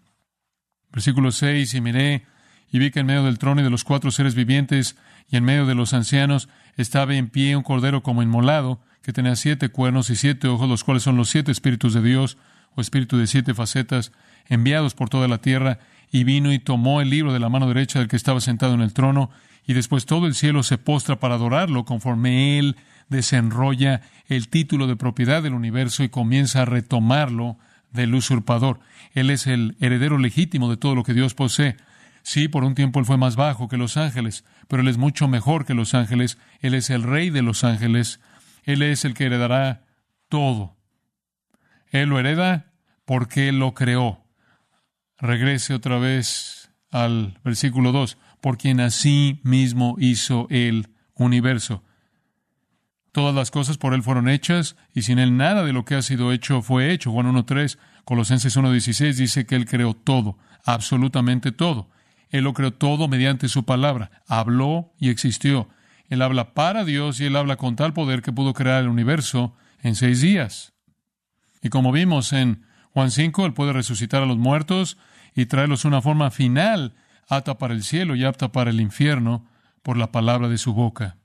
Versículo 0.91 1.31
6, 1.31 1.73
y 1.73 1.81
miré 1.81 2.25
y 2.71 2.77
vi 2.77 2.91
que 2.91 2.99
en 2.99 3.07
medio 3.07 3.23
del 3.23 3.39
trono 3.39 3.61
y 3.61 3.63
de 3.63 3.69
los 3.69 3.83
cuatro 3.83 4.11
seres 4.11 4.35
vivientes 4.35 4.95
y 5.29 5.37
en 5.37 5.43
medio 5.43 5.65
de 5.65 5.75
los 5.75 5.93
ancianos 5.93 6.49
estaba 6.75 7.15
en 7.15 7.29
pie 7.29 7.55
un 7.55 7.63
cordero 7.63 8.03
como 8.03 8.21
inmolado, 8.21 8.81
que 9.01 9.13
tenía 9.13 9.35
siete 9.35 9.69
cuernos 9.69 10.09
y 10.09 10.15
siete 10.15 10.47
ojos, 10.47 10.69
los 10.69 10.83
cuales 10.83 11.01
son 11.01 11.17
los 11.17 11.29
siete 11.29 11.51
espíritus 11.51 11.93
de 11.93 12.01
Dios, 12.01 12.37
o 12.75 12.81
espíritu 12.81 13.17
de 13.17 13.27
siete 13.27 13.53
facetas. 13.53 14.11
Enviados 14.47 14.93
por 14.93 15.09
toda 15.09 15.27
la 15.27 15.39
tierra, 15.39 15.79
y 16.11 16.23
vino 16.23 16.53
y 16.53 16.59
tomó 16.59 17.01
el 17.01 17.09
libro 17.09 17.33
de 17.33 17.39
la 17.39 17.49
mano 17.49 17.67
derecha 17.67 17.99
del 17.99 18.07
que 18.07 18.15
estaba 18.15 18.39
sentado 18.41 18.73
en 18.73 18.81
el 18.81 18.93
trono, 18.93 19.31
y 19.67 19.73
después 19.73 20.05
todo 20.05 20.27
el 20.27 20.35
cielo 20.35 20.63
se 20.63 20.77
postra 20.77 21.19
para 21.19 21.35
adorarlo 21.35 21.85
conforme 21.85 22.59
él 22.59 22.75
desenrolla 23.09 24.01
el 24.27 24.49
título 24.49 24.87
de 24.87 24.95
propiedad 24.95 25.43
del 25.43 25.53
universo 25.53 26.03
y 26.03 26.09
comienza 26.09 26.61
a 26.61 26.65
retomarlo 26.65 27.57
del 27.91 28.13
usurpador. 28.13 28.79
Él 29.13 29.29
es 29.29 29.47
el 29.47 29.75
heredero 29.79 30.17
legítimo 30.17 30.69
de 30.69 30.77
todo 30.77 30.95
lo 30.95 31.03
que 31.03 31.13
Dios 31.13 31.33
posee. 31.33 31.77
Sí, 32.23 32.47
por 32.47 32.63
un 32.63 32.75
tiempo 32.75 32.99
él 32.99 33.05
fue 33.05 33.17
más 33.17 33.35
bajo 33.35 33.67
que 33.67 33.77
los 33.77 33.97
ángeles, 33.97 34.43
pero 34.67 34.81
él 34.81 34.87
es 34.87 34.97
mucho 34.97 35.27
mejor 35.27 35.65
que 35.65 35.75
los 35.75 35.93
ángeles. 35.93 36.37
Él 36.59 36.73
es 36.73 36.89
el 36.89 37.03
rey 37.03 37.29
de 37.29 37.43
los 37.43 37.63
ángeles. 37.63 38.19
Él 38.63 38.81
es 38.81 39.05
el 39.05 39.13
que 39.13 39.25
heredará 39.25 39.83
todo. 40.27 40.75
Él 41.91 42.09
lo 42.09 42.19
hereda 42.19 42.71
porque 43.05 43.49
él 43.49 43.59
lo 43.59 43.73
creó. 43.73 44.24
Regrese 45.25 45.73
otra 45.73 45.97
vez 45.97 46.71
al 46.91 47.39
versículo 47.43 47.91
2, 47.91 48.17
por 48.41 48.57
quien 48.57 48.79
así 48.79 49.39
mismo 49.43 49.95
hizo 49.97 50.45
el 50.51 50.89
universo. 51.15 51.83
Todas 53.11 53.33
las 53.33 53.49
cosas 53.49 53.77
por 53.77 53.95
Él 53.95 54.03
fueron 54.03 54.29
hechas, 54.29 54.75
y 54.93 55.01
sin 55.01 55.17
Él 55.17 55.35
nada 55.35 55.63
de 55.63 55.73
lo 55.73 55.83
que 55.83 55.95
ha 55.95 56.03
sido 56.03 56.31
hecho 56.31 56.61
fue 56.61 56.91
hecho. 56.91 57.11
Juan 57.11 57.33
1.3, 57.33 57.79
Colosenses 58.03 58.55
1.16 58.55 59.13
dice 59.15 59.45
que 59.47 59.55
Él 59.55 59.65
creó 59.65 59.95
todo, 59.95 60.37
absolutamente 60.63 61.51
todo. 61.51 61.89
Él 62.29 62.43
lo 62.43 62.53
creó 62.53 62.71
todo 62.71 63.07
mediante 63.07 63.47
su 63.47 63.65
palabra. 63.65 64.11
Habló 64.27 64.93
y 64.99 65.09
existió. 65.09 65.69
Él 66.07 66.21
habla 66.21 66.53
para 66.53 66.85
Dios 66.85 67.19
y 67.19 67.25
Él 67.25 67.35
habla 67.35 67.55
con 67.55 67.75
tal 67.75 67.93
poder 67.93 68.21
que 68.21 68.31
pudo 68.31 68.53
crear 68.53 68.83
el 68.83 68.89
universo 68.89 69.55
en 69.81 69.95
seis 69.95 70.21
días. 70.21 70.73
Y 71.63 71.69
como 71.69 71.91
vimos 71.91 72.31
en 72.31 72.63
Juan 72.91 73.09
5, 73.09 73.45
Él 73.47 73.53
puede 73.53 73.73
resucitar 73.73 74.21
a 74.21 74.27
los 74.27 74.37
muertos 74.37 74.97
y 75.35 75.45
traerlos 75.45 75.85
una 75.85 76.01
forma 76.01 76.31
final, 76.31 76.95
apta 77.27 77.57
para 77.57 77.73
el 77.73 77.83
cielo 77.83 78.15
y 78.15 78.23
apta 78.23 78.51
para 78.51 78.69
el 78.69 78.79
infierno, 78.79 79.45
por 79.83 79.97
la 79.97 80.11
palabra 80.11 80.47
de 80.47 80.57
su 80.57 80.73
boca. 80.73 81.17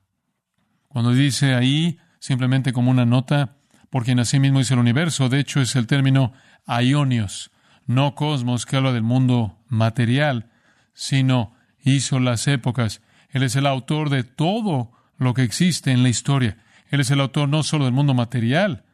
Cuando 0.88 1.12
dice 1.12 1.54
ahí, 1.54 1.98
simplemente 2.18 2.72
como 2.72 2.90
una 2.90 3.06
nota, 3.06 3.56
por 3.88 4.04
quien 4.04 4.18
mismo 4.18 4.60
hizo 4.60 4.74
el 4.74 4.80
universo, 4.80 5.28
de 5.28 5.38
hecho 5.38 5.60
es 5.60 5.76
el 5.76 5.86
término 5.86 6.32
aionios, 6.66 7.50
no 7.86 8.14
cosmos 8.14 8.66
que 8.66 8.76
habla 8.76 8.92
del 8.92 9.02
mundo 9.02 9.58
material, 9.68 10.50
sino 10.92 11.54
hizo 11.82 12.20
las 12.20 12.46
épocas. 12.48 13.02
Él 13.30 13.44
es 13.44 13.56
el 13.56 13.66
autor 13.66 14.10
de 14.10 14.24
todo 14.24 14.92
lo 15.16 15.34
que 15.34 15.42
existe 15.42 15.92
en 15.92 16.02
la 16.02 16.08
historia. 16.08 16.58
Él 16.88 17.00
es 17.00 17.10
el 17.10 17.20
autor 17.20 17.48
no 17.48 17.62
solo 17.62 17.84
del 17.84 17.94
mundo 17.94 18.14
material, 18.14 18.84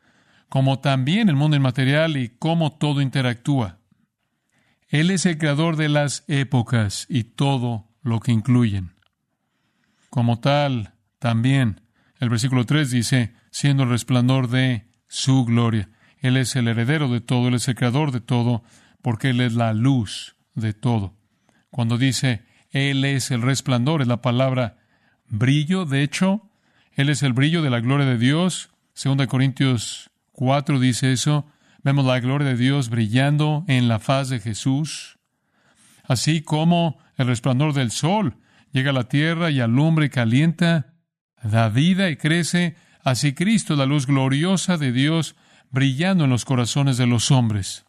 como 0.49 0.79
también 0.81 1.29
el 1.29 1.37
mundo 1.37 1.57
inmaterial 1.57 2.17
y 2.17 2.29
cómo 2.29 2.73
todo 2.73 3.01
interactúa. 3.01 3.79
Él 4.89 5.11
es 5.11 5.27
el 5.27 5.39
creador 5.39 5.77
de 5.77 5.89
las 5.89 6.25
épocas 6.29 7.07
y 7.09 7.25
todo 7.25 7.89
lo 8.03 8.21
que 8.21 8.33
incluyen. 8.33 8.95
Como 10.11 10.39
tal, 10.39 10.95
también 11.19 11.81
el 12.19 12.31
versículo 12.31 12.65
3 12.65 12.91
dice, 12.91 13.35
siendo 13.51 13.83
el 13.83 13.91
resplandor 13.91 14.49
de 14.49 14.87
su 15.09 15.45
gloria. 15.45 15.91
Él 16.19 16.37
es 16.37 16.57
el 16.57 16.69
heredero 16.69 17.09
de 17.09 17.21
todo, 17.21 17.49
Él 17.49 17.55
es 17.55 17.69
el 17.69 17.75
creador 17.75 18.13
de 18.13 18.21
todo, 18.21 18.63
porque 19.03 19.31
Él 19.31 19.41
es 19.41 19.55
la 19.55 19.73
luz 19.75 20.37
de 20.55 20.73
todo. 20.73 21.15
Cuando 21.71 21.99
dice 21.99 22.45
Él 22.71 23.05
es 23.05 23.31
el 23.31 23.43
resplandor, 23.43 24.03
es 24.03 24.09
la 24.09 24.23
palabra 24.23 24.79
brillo, 25.29 25.85
de 25.85 26.03
hecho, 26.03 26.49
Él 26.93 27.09
es 27.09 27.23
el 27.23 27.33
brillo 27.33 27.63
de 27.63 27.71
la 27.71 27.81
gloria 27.81 28.07
de 28.07 28.19
Dios. 28.19 28.71
Segunda 28.95 29.27
Corintios 29.27 30.11
4 30.33 30.79
dice 30.79 31.13
eso. 31.13 31.47
Vemos 31.87 32.05
la 32.05 32.19
gloria 32.19 32.49
de 32.49 32.57
Dios 32.57 32.91
brillando 32.91 33.65
en 33.69 33.87
la 33.87 34.01
faz 34.01 34.29
de 34.29 34.41
Jesús. 34.41 35.21
Así 36.03 36.43
como 36.43 36.99
el 37.15 37.29
resplandor 37.29 37.75
del 37.75 37.93
sol 37.93 38.39
llega 38.73 38.91
a 38.91 38.93
la 38.93 39.05
tierra 39.05 39.53
y 39.53 39.61
alumbra 39.61 40.05
y 40.05 40.11
calienta 40.11 40.97
da 41.45 41.69
vida 41.69 42.11
y 42.11 42.17
crece, 42.17 42.75
así 43.05 43.35
Cristo, 43.35 43.77
la 43.77 43.87
luz 43.87 44.09
gloriosa 44.09 44.79
de 44.79 44.91
Dios, 44.91 45.37
brillando 45.71 46.25
en 46.25 46.31
los 46.31 46.45
corazones 46.45 46.97
de 46.97 47.07
los 47.07 47.31
hombres. 47.31 47.87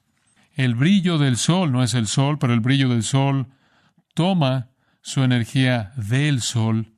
El 0.54 0.76
brillo 0.76 1.18
del 1.18 1.36
sol 1.36 1.72
no 1.72 1.82
es 1.82 1.96
el 1.96 2.06
sol, 2.06 2.38
pero 2.38 2.54
el 2.54 2.60
brillo 2.60 2.90
del 2.90 3.02
sol 3.02 3.48
toma 4.14 4.70
su 5.02 5.24
energía 5.24 5.92
del 5.96 6.42
sol. 6.42 6.94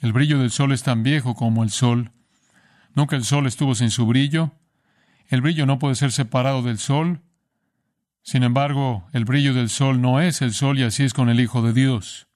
El 0.00 0.12
brillo 0.12 0.38
del 0.40 0.50
sol 0.50 0.72
es 0.72 0.82
tan 0.82 1.02
viejo 1.02 1.34
como 1.34 1.62
el 1.62 1.70
sol. 1.70 2.12
Nunca 2.94 3.16
el 3.16 3.24
sol 3.24 3.46
estuvo 3.46 3.74
sin 3.74 3.90
su 3.90 4.04
brillo. 4.04 4.52
El 5.28 5.40
brillo 5.40 5.66
no 5.66 5.78
puede 5.78 5.94
ser 5.94 6.12
separado 6.12 6.62
del 6.62 6.78
sol. 6.78 7.20
Sin 8.22 8.42
embargo, 8.42 9.06
el 9.12 9.24
brillo 9.24 9.54
del 9.54 9.68
sol 9.68 10.00
no 10.00 10.20
es 10.20 10.42
el 10.42 10.52
sol 10.52 10.78
y 10.78 10.82
así 10.82 11.04
es 11.04 11.14
con 11.14 11.28
el 11.28 11.40
Hijo 11.40 11.62
de 11.62 11.72
Dios. 11.72 12.28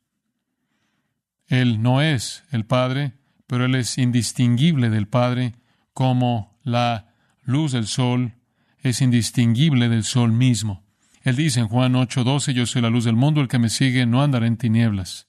Él 1.47 1.83
no 1.83 2.01
es 2.01 2.45
el 2.51 2.65
Padre, 2.65 3.15
pero 3.47 3.65
Él 3.65 3.75
es 3.75 3.99
indistinguible 3.99 4.91
del 4.91 5.09
Padre, 5.09 5.57
como 5.93 6.57
la 6.63 7.13
luz 7.43 7.73
del 7.73 7.87
sol 7.87 8.35
es 8.79 9.03
indistinguible 9.03 9.89
del 9.89 10.05
sol 10.05 10.33
mismo. 10.33 10.85
Él 11.23 11.37
dice 11.37 11.61
en 11.61 11.69
Juan 11.69 11.95
8:12, 11.95 12.53
yo 12.55 12.67
soy 12.67 12.83
la 12.83 12.91
luz 12.91 13.05
del 13.05 13.17
mundo, 13.17 13.41
el 13.41 13.49
que 13.49 13.59
me 13.59 13.69
sigue 13.69 14.07
no 14.07 14.23
andará 14.23 14.47
en 14.47 14.57
tinieblas. 14.57 15.29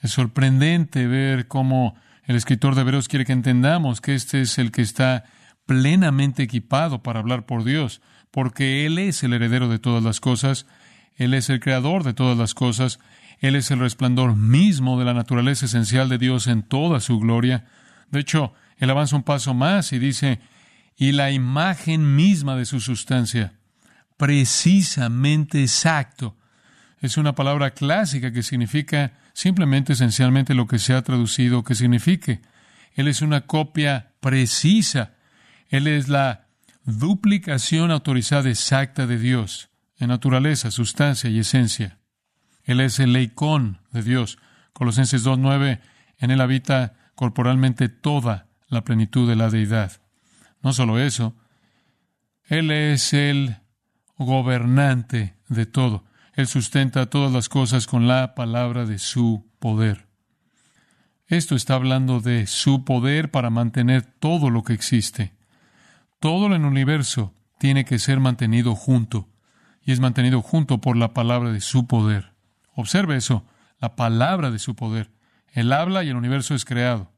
Es 0.00 0.12
sorprendente 0.12 1.06
ver 1.06 1.48
cómo 1.48 1.94
el 2.24 2.36
escritor 2.36 2.74
de 2.74 2.82
Hebreos 2.82 3.08
quiere 3.08 3.24
que 3.24 3.32
entendamos 3.32 4.00
que 4.00 4.14
este 4.14 4.42
es 4.42 4.58
el 4.58 4.70
que 4.70 4.82
está 4.82 5.24
plenamente 5.70 6.42
equipado 6.42 7.04
para 7.04 7.20
hablar 7.20 7.46
por 7.46 7.62
Dios, 7.62 8.02
porque 8.32 8.86
Él 8.86 8.98
es 8.98 9.22
el 9.22 9.34
heredero 9.34 9.68
de 9.68 9.78
todas 9.78 10.02
las 10.02 10.18
cosas, 10.18 10.66
Él 11.14 11.32
es 11.32 11.48
el 11.48 11.60
creador 11.60 12.02
de 12.02 12.12
todas 12.12 12.36
las 12.36 12.54
cosas, 12.54 12.98
él 13.40 13.56
es 13.56 13.70
el 13.70 13.80
resplandor 13.80 14.36
mismo 14.36 14.98
de 14.98 15.06
la 15.06 15.14
naturaleza 15.14 15.64
esencial 15.64 16.08
de 16.08 16.18
Dios 16.18 16.46
en 16.46 16.62
toda 16.62 17.00
su 17.00 17.18
gloria. 17.18 17.64
De 18.10 18.20
hecho, 18.20 18.52
él 18.76 18.90
avanza 18.90 19.16
un 19.16 19.22
paso 19.22 19.54
más 19.54 19.92
y 19.92 19.98
dice, 19.98 20.40
y 20.96 21.12
la 21.12 21.30
imagen 21.30 22.14
misma 22.16 22.54
de 22.56 22.66
su 22.66 22.80
sustancia, 22.80 23.54
precisamente 24.18 25.62
exacto. 25.62 26.36
Es 27.00 27.16
una 27.16 27.34
palabra 27.34 27.70
clásica 27.70 28.30
que 28.30 28.42
significa 28.42 29.12
simplemente 29.32 29.94
esencialmente 29.94 30.52
lo 30.52 30.66
que 30.66 30.78
se 30.78 30.92
ha 30.92 31.00
traducido 31.00 31.64
que 31.64 31.74
signifique. 31.74 32.42
Él 32.92 33.08
es 33.08 33.22
una 33.22 33.46
copia 33.46 34.12
precisa. 34.20 35.14
Él 35.70 35.86
es 35.86 36.08
la 36.08 36.48
duplicación 36.84 37.90
autorizada 37.90 38.50
exacta 38.50 39.06
de 39.06 39.18
Dios 39.18 39.70
en 39.96 40.08
naturaleza, 40.08 40.70
sustancia 40.70 41.30
y 41.30 41.38
esencia. 41.38 41.98
Él 42.64 42.80
es 42.80 42.98
el 42.98 43.12
leicón 43.12 43.80
de 43.92 44.02
Dios. 44.02 44.38
Colosenses 44.72 45.24
2.9, 45.24 45.80
en 46.18 46.30
él 46.30 46.40
habita 46.40 46.94
corporalmente 47.14 47.88
toda 47.88 48.48
la 48.68 48.82
plenitud 48.84 49.28
de 49.28 49.36
la 49.36 49.48
deidad. 49.48 50.00
No 50.62 50.72
solo 50.72 50.98
eso, 50.98 51.36
Él 52.44 52.70
es 52.70 53.12
el 53.12 53.56
gobernante 54.16 55.34
de 55.48 55.66
todo. 55.66 56.04
Él 56.34 56.46
sustenta 56.46 57.06
todas 57.06 57.32
las 57.32 57.48
cosas 57.48 57.86
con 57.86 58.08
la 58.08 58.34
palabra 58.34 58.86
de 58.86 58.98
su 58.98 59.46
poder. 59.58 60.06
Esto 61.26 61.54
está 61.54 61.74
hablando 61.74 62.20
de 62.20 62.46
su 62.46 62.84
poder 62.84 63.30
para 63.30 63.50
mantener 63.50 64.02
todo 64.02 64.50
lo 64.50 64.62
que 64.62 64.72
existe. 64.72 65.32
Todo 66.20 66.46
en 66.46 66.52
el 66.52 66.64
universo 66.64 67.34
tiene 67.58 67.86
que 67.86 67.98
ser 67.98 68.20
mantenido 68.20 68.74
junto, 68.74 69.28
y 69.82 69.92
es 69.92 70.00
mantenido 70.00 70.42
junto 70.42 70.80
por 70.80 70.96
la 70.96 71.14
palabra 71.14 71.50
de 71.50 71.62
su 71.62 71.86
poder. 71.86 72.34
Observe 72.74 73.16
eso, 73.16 73.46
la 73.80 73.96
palabra 73.96 74.50
de 74.50 74.58
su 74.58 74.76
poder. 74.76 75.10
Él 75.52 75.72
habla 75.72 76.04
y 76.04 76.10
el 76.10 76.16
universo 76.16 76.54
es 76.54 76.66
creado. 76.66 77.10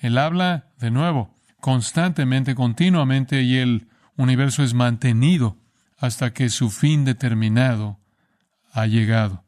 Él 0.00 0.18
habla 0.18 0.66
de 0.78 0.90
nuevo, 0.90 1.34
constantemente, 1.60 2.56
continuamente, 2.56 3.42
y 3.42 3.56
el 3.56 3.88
universo 4.16 4.64
es 4.64 4.74
mantenido 4.74 5.56
hasta 5.96 6.32
que 6.32 6.50
su 6.50 6.70
fin 6.70 7.04
determinado 7.04 8.00
ha 8.72 8.86
llegado. 8.86 9.44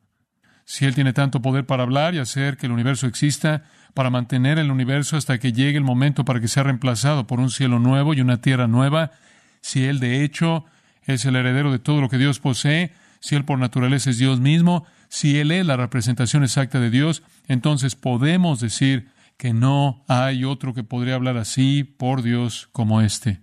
Si 0.64 0.84
Él 0.84 0.94
tiene 0.94 1.12
tanto 1.12 1.42
poder 1.42 1.66
para 1.66 1.82
hablar 1.82 2.14
y 2.14 2.18
hacer 2.18 2.56
que 2.56 2.66
el 2.66 2.72
universo 2.72 3.08
exista, 3.08 3.64
para 3.94 4.10
mantener 4.10 4.58
el 4.58 4.70
universo 4.70 5.16
hasta 5.16 5.38
que 5.38 5.52
llegue 5.52 5.78
el 5.78 5.84
momento 5.84 6.24
para 6.24 6.40
que 6.40 6.48
sea 6.48 6.62
reemplazado 6.62 7.26
por 7.26 7.40
un 7.40 7.50
cielo 7.50 7.78
nuevo 7.78 8.14
y 8.14 8.20
una 8.20 8.40
tierra 8.40 8.66
nueva, 8.66 9.12
si 9.60 9.84
Él 9.84 10.00
de 10.00 10.24
hecho 10.24 10.64
es 11.04 11.24
el 11.24 11.36
heredero 11.36 11.72
de 11.72 11.78
todo 11.78 12.00
lo 12.00 12.08
que 12.08 12.18
Dios 12.18 12.38
posee, 12.38 12.92
si 13.20 13.36
Él 13.36 13.44
por 13.44 13.58
naturaleza 13.58 14.10
es 14.10 14.18
Dios 14.18 14.40
mismo, 14.40 14.86
si 15.08 15.38
Él 15.38 15.50
es 15.50 15.66
la 15.66 15.76
representación 15.76 16.42
exacta 16.42 16.80
de 16.80 16.90
Dios, 16.90 17.22
entonces 17.48 17.96
podemos 17.96 18.60
decir 18.60 19.08
que 19.36 19.52
no 19.52 20.04
hay 20.06 20.44
otro 20.44 20.74
que 20.74 20.84
podría 20.84 21.14
hablar 21.14 21.36
así 21.36 21.84
por 21.84 22.22
Dios 22.22 22.68
como 22.72 23.00
este, 23.00 23.40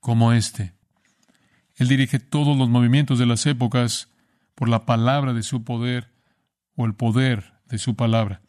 como 0.00 0.32
este. 0.32 0.72
Él 1.76 1.88
dirige 1.88 2.18
todos 2.18 2.56
los 2.56 2.68
movimientos 2.68 3.18
de 3.18 3.26
las 3.26 3.46
épocas 3.46 4.08
por 4.54 4.68
la 4.68 4.86
palabra 4.86 5.32
de 5.32 5.42
su 5.42 5.64
poder 5.64 6.12
o 6.76 6.86
el 6.86 6.94
poder 6.94 7.54
de 7.68 7.78
su 7.78 7.96
palabra. 7.96 8.43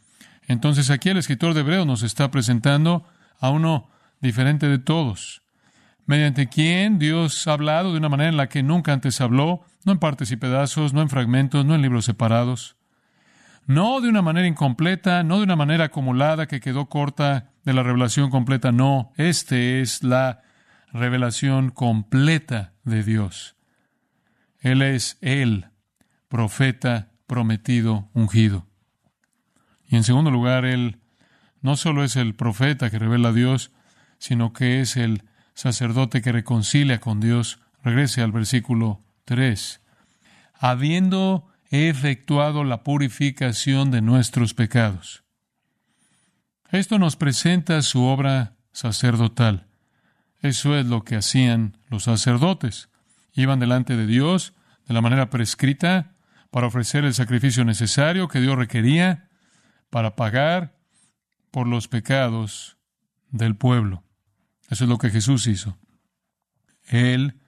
Entonces 0.48 0.90
aquí 0.90 1.10
el 1.10 1.18
escritor 1.18 1.54
de 1.54 1.62
Hebreo 1.62 1.86
nos 1.86 2.04
está 2.04 2.30
presentando 2.32 3.06
a 3.40 3.50
uno 3.50 3.90
diferente 4.22 4.68
de 4.68 4.80
todos. 4.80 5.42
mediante 6.06 6.48
quien 6.48 7.00
Dios 7.00 7.48
ha 7.48 7.54
hablado 7.54 7.92
de 7.92 7.98
una 7.98 8.10
manera 8.10 8.30
en 8.30 8.38
la 8.38 8.48
que 8.48 8.64
nunca 8.64 8.94
antes 8.94 9.22
habló, 9.22 9.62
no 9.86 9.92
en 9.92 10.00
partes 10.00 10.32
y 10.32 10.38
pedazos, 10.38 10.94
no 10.94 11.02
en 11.02 11.10
fragmentos, 11.10 11.66
no 11.66 11.76
en 11.76 11.82
libros 11.82 12.06
separados, 12.06 12.78
no 13.66 14.02
de 14.02 14.10
una 14.10 14.22
manera 14.22 14.48
incompleta, 14.48 15.24
no 15.24 15.38
de 15.38 15.44
una 15.44 15.56
manera 15.56 15.86
acumulada 15.86 16.48
que 16.48 16.60
quedó 16.60 16.88
corta 16.88 17.52
de 17.64 17.74
la 17.74 17.82
revelación 17.82 18.30
completa, 18.30 18.72
no, 18.72 19.14
este 19.18 19.82
es 19.82 20.04
la 20.04 20.44
revelación 20.94 21.72
completa 21.72 22.74
de 22.84 23.04
Dios. 23.04 23.56
Él 24.60 24.82
es 24.82 25.18
el 25.22 25.68
profeta 26.28 27.12
prometido, 27.28 28.10
ungido. 28.14 28.68
Y 29.88 29.96
en 29.96 30.04
segundo 30.04 30.32
lugar, 30.32 30.66
Él 30.66 31.00
no 31.62 31.76
solo 31.76 32.04
es 32.04 32.16
el 32.16 32.36
profeta 32.36 32.90
que 32.90 33.00
revela 33.00 33.30
a 33.30 33.34
Dios, 33.34 33.72
sino 34.18 34.54
que 34.54 34.82
es 34.82 34.98
el 34.98 35.24
sacerdote 35.54 36.22
que 36.22 36.32
reconcilia 36.32 37.00
con 37.00 37.20
Dios. 37.20 37.60
Regrese 37.84 38.22
al 38.22 38.32
versículo 38.32 39.02
3. 39.26 39.82
Habiendo 40.54 41.48
efectuado 41.70 42.64
la 42.64 42.84
purificación 42.84 43.92
de 43.92 44.02
nuestros 44.02 44.54
pecados. 44.54 45.24
Esto 46.72 47.00
nos 47.00 47.16
presenta 47.16 47.82
su 47.82 48.04
obra 48.04 48.54
sacerdotal. 48.72 49.68
Eso 50.42 50.78
es 50.78 50.86
lo 50.86 51.04
que 51.04 51.16
hacían 51.16 51.78
los 51.90 52.04
sacerdotes. 52.04 52.90
Iban 53.34 53.60
delante 53.60 53.96
de 53.96 54.06
Dios 54.06 54.54
de 54.88 54.94
la 54.94 55.02
manera 55.02 55.30
prescrita 55.30 56.14
para 56.52 56.68
ofrecer 56.68 57.06
el 57.06 57.14
sacrificio 57.14 57.66
necesario 57.66 58.28
que 58.28 58.40
Dios 58.40 58.58
requería 58.58 59.25
para 59.96 60.18
pagar 60.18 60.76
por 61.52 61.68
los 61.68 61.88
pecados 61.88 62.76
del 63.32 63.56
pueblo. 63.56 64.04
Eso 64.70 64.84
es 64.84 64.90
lo 64.90 64.98
que 64.98 65.10
Jesús 65.10 65.48
hizo. 65.48 65.78
Él 66.90 67.40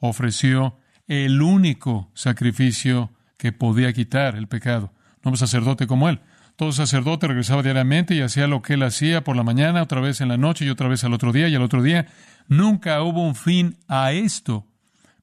ofreció 0.00 0.78
el 1.08 1.42
único 1.42 2.10
sacrificio 2.14 3.12
que 3.36 3.52
podía 3.52 3.92
quitar 3.92 4.34
el 4.36 4.48
pecado. 4.48 4.94
No 5.22 5.32
un 5.32 5.36
sacerdote 5.36 5.86
como 5.86 6.08
él. 6.08 6.20
Todo 6.56 6.72
sacerdote 6.72 7.28
regresaba 7.28 7.62
diariamente 7.62 8.14
y 8.14 8.22
hacía 8.22 8.46
lo 8.46 8.62
que 8.62 8.72
él 8.72 8.82
hacía 8.82 9.22
por 9.22 9.36
la 9.36 9.42
mañana, 9.42 9.82
otra 9.82 10.00
vez 10.00 10.22
en 10.22 10.28
la 10.28 10.38
noche 10.38 10.64
y 10.64 10.70
otra 10.70 10.88
vez 10.88 11.04
al 11.04 11.12
otro 11.12 11.32
día 11.32 11.48
y 11.48 11.54
al 11.54 11.62
otro 11.62 11.82
día. 11.82 12.06
Nunca 12.48 13.02
hubo 13.02 13.22
un 13.22 13.34
fin 13.34 13.76
a 13.88 14.12
esto. 14.12 14.66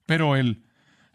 Pero 0.06 0.36
el 0.36 0.62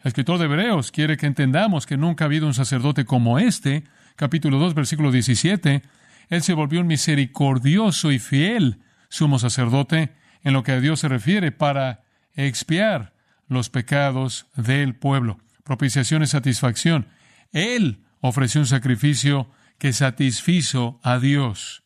escritor 0.02 0.38
de 0.38 0.44
Hebreos 0.44 0.92
quiere 0.92 1.16
que 1.16 1.24
entendamos 1.24 1.86
que 1.86 1.96
nunca 1.96 2.24
ha 2.24 2.26
habido 2.26 2.46
un 2.46 2.52
sacerdote 2.52 3.06
como 3.06 3.38
este. 3.38 3.84
Capítulo 4.16 4.58
2, 4.58 4.74
versículo 4.74 5.10
17. 5.10 5.82
Él 6.28 6.42
se 6.42 6.54
volvió 6.54 6.80
un 6.80 6.86
misericordioso 6.86 8.12
y 8.12 8.18
fiel 8.18 8.80
sumo 9.08 9.38
sacerdote 9.38 10.14
en 10.42 10.52
lo 10.52 10.62
que 10.62 10.72
a 10.72 10.80
Dios 10.80 11.00
se 11.00 11.08
refiere 11.08 11.50
para 11.50 12.04
expiar 12.34 13.14
los 13.48 13.70
pecados 13.70 14.46
del 14.54 14.94
pueblo. 14.94 15.38
Propiciación 15.64 16.22
y 16.22 16.26
satisfacción. 16.26 17.08
Él 17.52 18.04
ofreció 18.20 18.60
un 18.60 18.66
sacrificio 18.66 19.50
que 19.78 19.92
satisfizo 19.92 21.00
a 21.02 21.18
Dios. 21.18 21.82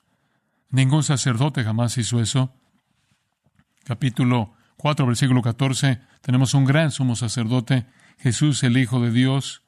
Ningún 0.70 1.02
sacerdote 1.02 1.64
jamás 1.64 1.96
hizo 1.96 2.20
eso. 2.20 2.54
Capítulo 3.84 4.52
4, 4.76 5.06
versículo 5.06 5.40
14. 5.40 6.00
Tenemos 6.20 6.52
un 6.52 6.66
gran 6.66 6.90
sumo 6.90 7.16
sacerdote, 7.16 7.86
Jesús 8.18 8.62
el 8.64 8.76
Hijo 8.76 9.00
de 9.00 9.12
Dios. 9.12 9.62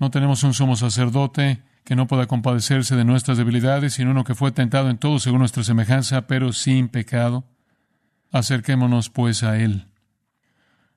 No 0.00 0.10
tenemos 0.10 0.42
un 0.44 0.54
sumo 0.54 0.76
sacerdote 0.76 1.62
que 1.84 1.94
no 1.94 2.06
pueda 2.06 2.26
compadecerse 2.26 2.96
de 2.96 3.04
nuestras 3.04 3.36
debilidades, 3.36 3.92
sino 3.92 4.12
uno 4.12 4.24
que 4.24 4.34
fue 4.34 4.50
tentado 4.50 4.88
en 4.88 4.96
todo 4.96 5.18
según 5.18 5.40
nuestra 5.40 5.62
semejanza, 5.62 6.26
pero 6.26 6.54
sin 6.54 6.88
pecado. 6.88 7.44
Acerquémonos 8.32 9.10
pues 9.10 9.42
a 9.42 9.58
Él. 9.58 9.88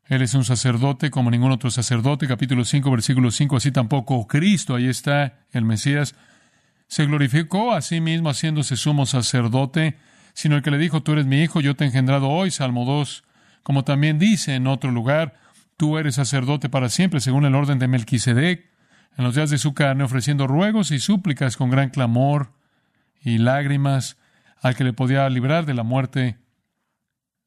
Él 0.06 0.22
es 0.22 0.34
un 0.36 0.46
sacerdote 0.46 1.12
como 1.12 1.32
ningún 1.32 1.52
otro 1.52 1.70
sacerdote. 1.70 2.30
Capítulo 2.30 2.64
5, 2.64 2.90
versículo 2.92 3.30
5. 3.30 3.58
Así 3.58 3.72
tampoco 3.74 4.26
Cristo, 4.26 4.76
ahí 4.76 4.88
está 4.88 5.46
el 5.52 5.66
Mesías, 5.66 6.16
se 6.88 7.06
glorificó 7.06 7.74
a 7.74 7.82
sí 7.82 8.00
mismo 8.00 8.30
haciéndose 8.30 8.78
sumo 8.78 9.06
sacerdote, 9.06 9.98
sino 10.34 10.56
el 10.56 10.62
que 10.62 10.72
le 10.72 10.78
dijo, 10.78 11.04
tú 11.04 11.12
eres 11.12 11.26
mi 11.26 11.42
hijo, 11.42 11.60
yo 11.60 11.76
te 11.76 11.84
he 11.84 11.88
engendrado 11.88 12.30
hoy, 12.30 12.52
Salmo 12.52 12.86
2. 12.86 13.26
Como 13.64 13.84
también 13.84 14.18
dice 14.18 14.56
en 14.56 14.68
otro 14.68 14.92
lugar, 14.92 15.36
tú 15.76 15.98
eres 15.98 16.16
sacerdote 16.16 16.70
para 16.70 16.88
siempre, 16.88 17.20
según 17.20 17.44
el 17.44 17.56
orden 17.56 17.80
de 17.80 17.90
Melquisedec, 17.90 18.73
en 19.18 19.24
los 19.24 19.36
días 19.36 19.50
de 19.50 19.58
su 19.58 19.74
carne, 19.74 20.04
ofreciendo 20.04 20.48
ruegos 20.48 20.92
y 20.92 21.00
súplicas 21.00 21.58
con 21.58 21.70
gran 21.70 21.90
clamor 21.90 22.54
y 23.22 23.38
lágrimas 23.38 24.18
al 24.62 24.76
que 24.76 24.84
le 24.84 24.94
podía 24.94 25.30
librar 25.30 25.66
de 25.66 25.74
la 25.74 25.84
muerte 25.84 26.38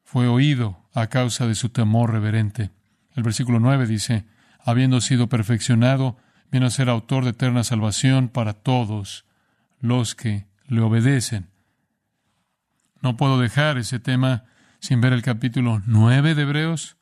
fue 0.05 0.29
oído 0.29 0.85
a 0.95 1.09
causa 1.09 1.47
de 1.47 1.55
su 1.55 1.71
temor 1.71 2.13
reverente. 2.13 2.71
El 3.15 3.23
versículo 3.23 3.59
9 3.59 3.87
dice, 3.87 4.25
habiendo 4.61 5.01
sido 5.01 5.29
perfeccionado, 5.29 6.17
vino 6.51 6.67
a 6.67 6.71
ser 6.71 6.89
autor 6.89 7.25
de 7.25 7.31
eterna 7.31 7.65
salvación 7.65 8.29
para 8.29 8.53
todos 8.53 9.25
los 9.81 10.15
que 10.15 10.47
le 10.69 10.81
obedecen. 10.81 11.49
No 13.03 13.17
puedo 13.17 13.39
dejar 13.39 13.79
ese 13.79 13.99
tema 13.99 14.45
sin 14.79 15.01
ver 15.01 15.13
el 15.13 15.23
capítulo 15.23 15.83
9 15.87 16.35
de 16.35 16.43
Hebreos, 16.43 16.97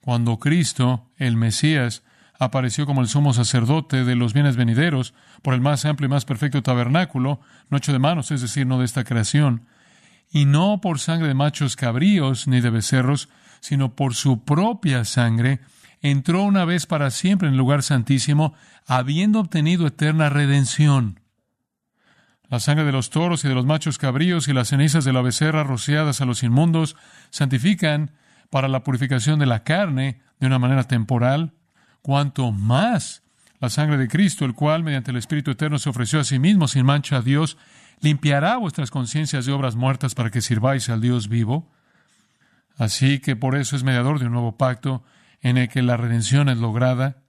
cuando 0.00 0.38
Cristo, 0.38 1.10
el 1.16 1.36
Mesías, 1.36 2.04
apareció 2.38 2.86
como 2.86 3.00
el 3.00 3.08
sumo 3.08 3.32
sacerdote 3.32 4.04
de 4.04 4.16
los 4.16 4.32
bienes 4.32 4.56
venideros 4.56 5.14
por 5.42 5.54
el 5.54 5.60
más 5.60 5.84
amplio 5.84 6.06
y 6.06 6.10
más 6.10 6.24
perfecto 6.24 6.62
tabernáculo, 6.62 7.40
no 7.70 7.78
hecho 7.78 7.92
de 7.92 7.98
manos, 7.98 8.30
es 8.30 8.42
decir, 8.42 8.66
no 8.66 8.78
de 8.78 8.84
esta 8.84 9.04
creación, 9.04 9.66
y 10.30 10.44
no 10.44 10.80
por 10.80 10.98
sangre 10.98 11.28
de 11.28 11.34
machos 11.34 11.76
cabríos 11.76 12.48
ni 12.48 12.60
de 12.60 12.70
becerros, 12.70 13.28
sino 13.60 13.94
por 13.94 14.14
su 14.14 14.44
propia 14.44 15.04
sangre, 15.04 15.60
entró 16.02 16.42
una 16.42 16.64
vez 16.64 16.86
para 16.86 17.10
siempre 17.10 17.48
en 17.48 17.54
el 17.54 17.58
lugar 17.58 17.82
santísimo, 17.82 18.54
habiendo 18.86 19.40
obtenido 19.40 19.86
eterna 19.86 20.28
redención. 20.28 21.20
La 22.48 22.60
sangre 22.60 22.84
de 22.84 22.92
los 22.92 23.10
toros 23.10 23.44
y 23.44 23.48
de 23.48 23.54
los 23.54 23.66
machos 23.66 23.98
cabríos 23.98 24.46
y 24.46 24.52
las 24.52 24.68
cenizas 24.68 25.04
de 25.04 25.12
la 25.12 25.22
becerra 25.22 25.64
rociadas 25.64 26.20
a 26.20 26.26
los 26.26 26.44
inmundos 26.44 26.96
santifican 27.30 28.12
para 28.50 28.68
la 28.68 28.84
purificación 28.84 29.40
de 29.40 29.46
la 29.46 29.64
carne 29.64 30.20
de 30.38 30.46
una 30.46 30.60
manera 30.60 30.84
temporal, 30.84 31.54
cuanto 32.06 32.52
más 32.52 33.24
la 33.58 33.68
sangre 33.68 33.96
de 33.96 34.06
Cristo, 34.06 34.44
el 34.44 34.54
cual 34.54 34.84
mediante 34.84 35.10
el 35.10 35.16
Espíritu 35.16 35.50
Eterno 35.50 35.76
se 35.80 35.88
ofreció 35.88 36.20
a 36.20 36.24
sí 36.24 36.38
mismo 36.38 36.68
sin 36.68 36.86
mancha 36.86 37.16
a 37.16 37.20
Dios, 37.20 37.58
limpiará 37.98 38.58
vuestras 38.58 38.92
conciencias 38.92 39.44
de 39.44 39.50
obras 39.50 39.74
muertas 39.74 40.14
para 40.14 40.30
que 40.30 40.40
sirváis 40.40 40.88
al 40.88 41.00
Dios 41.00 41.28
vivo. 41.28 41.68
Así 42.76 43.18
que 43.18 43.34
por 43.34 43.56
eso 43.56 43.74
es 43.74 43.82
mediador 43.82 44.20
de 44.20 44.26
un 44.26 44.34
nuevo 44.34 44.56
pacto 44.56 45.02
en 45.40 45.56
el 45.56 45.68
que 45.68 45.82
la 45.82 45.96
redención 45.96 46.48
es 46.48 46.58
lograda. 46.58 47.24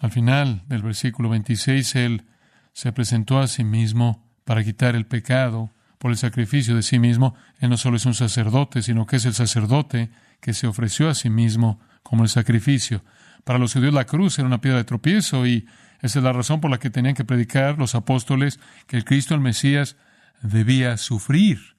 Al 0.00 0.10
final 0.10 0.62
del 0.66 0.80
versículo 0.80 1.28
26, 1.28 1.96
Él 1.96 2.24
se 2.72 2.90
presentó 2.90 3.38
a 3.38 3.48
sí 3.48 3.64
mismo 3.64 4.26
para 4.44 4.64
quitar 4.64 4.96
el 4.96 5.04
pecado 5.04 5.72
por 5.98 6.10
el 6.10 6.16
sacrificio 6.16 6.74
de 6.74 6.82
sí 6.82 6.98
mismo. 6.98 7.34
Él 7.58 7.68
no 7.68 7.76
solo 7.76 7.98
es 7.98 8.06
un 8.06 8.14
sacerdote, 8.14 8.80
sino 8.80 9.04
que 9.04 9.16
es 9.16 9.26
el 9.26 9.34
sacerdote 9.34 10.08
que 10.40 10.54
se 10.54 10.66
ofreció 10.66 11.10
a 11.10 11.14
sí 11.14 11.28
mismo 11.28 11.80
como 12.04 12.22
el 12.22 12.28
sacrificio. 12.28 13.02
Para 13.42 13.58
los 13.58 13.72
judíos 13.72 13.92
la 13.92 14.04
cruz 14.04 14.38
era 14.38 14.46
una 14.46 14.60
piedra 14.60 14.78
de 14.78 14.84
tropiezo 14.84 15.44
y 15.46 15.66
esa 16.00 16.20
es 16.20 16.24
la 16.24 16.32
razón 16.32 16.60
por 16.60 16.70
la 16.70 16.78
que 16.78 16.90
tenían 16.90 17.14
que 17.14 17.24
predicar 17.24 17.78
los 17.78 17.96
apóstoles 17.96 18.60
que 18.86 18.96
el 18.96 19.04
Cristo, 19.04 19.34
el 19.34 19.40
Mesías, 19.40 19.96
debía 20.42 20.96
sufrir. 20.96 21.76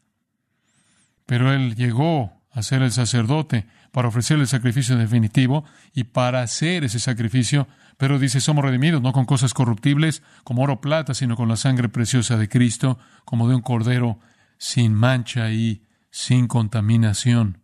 Pero 1.26 1.54
Él 1.54 1.76
llegó 1.76 2.42
a 2.52 2.64
ser 2.64 2.82
el 2.82 2.92
sacerdote 2.92 3.68
para 3.92 4.08
ofrecer 4.08 4.40
el 4.40 4.48
sacrificio 4.48 4.98
definitivo 4.98 5.64
y 5.94 6.06
para 6.06 6.42
hacer 6.42 6.84
ese 6.84 7.00
sacrificio, 7.00 7.68
pero 7.98 8.20
dice, 8.20 8.42
somos 8.42 8.66
redimidos 8.66 9.02
no 9.02 9.14
con 9.14 9.26
cosas 9.26 9.54
corruptibles 9.54 10.24
como 10.44 10.64
oro 10.64 10.74
o 10.74 10.82
plata, 10.82 11.14
sino 11.14 11.36
con 11.36 11.48
la 11.48 11.56
sangre 11.56 11.88
preciosa 11.88 12.36
de 12.36 12.50
Cristo, 12.50 12.98
como 13.26 13.48
de 13.48 13.56
un 13.56 13.62
cordero 13.62 14.20
sin 14.58 14.94
mancha 14.94 15.52
y 15.52 15.84
sin 16.10 16.48
contaminación. 16.48 17.60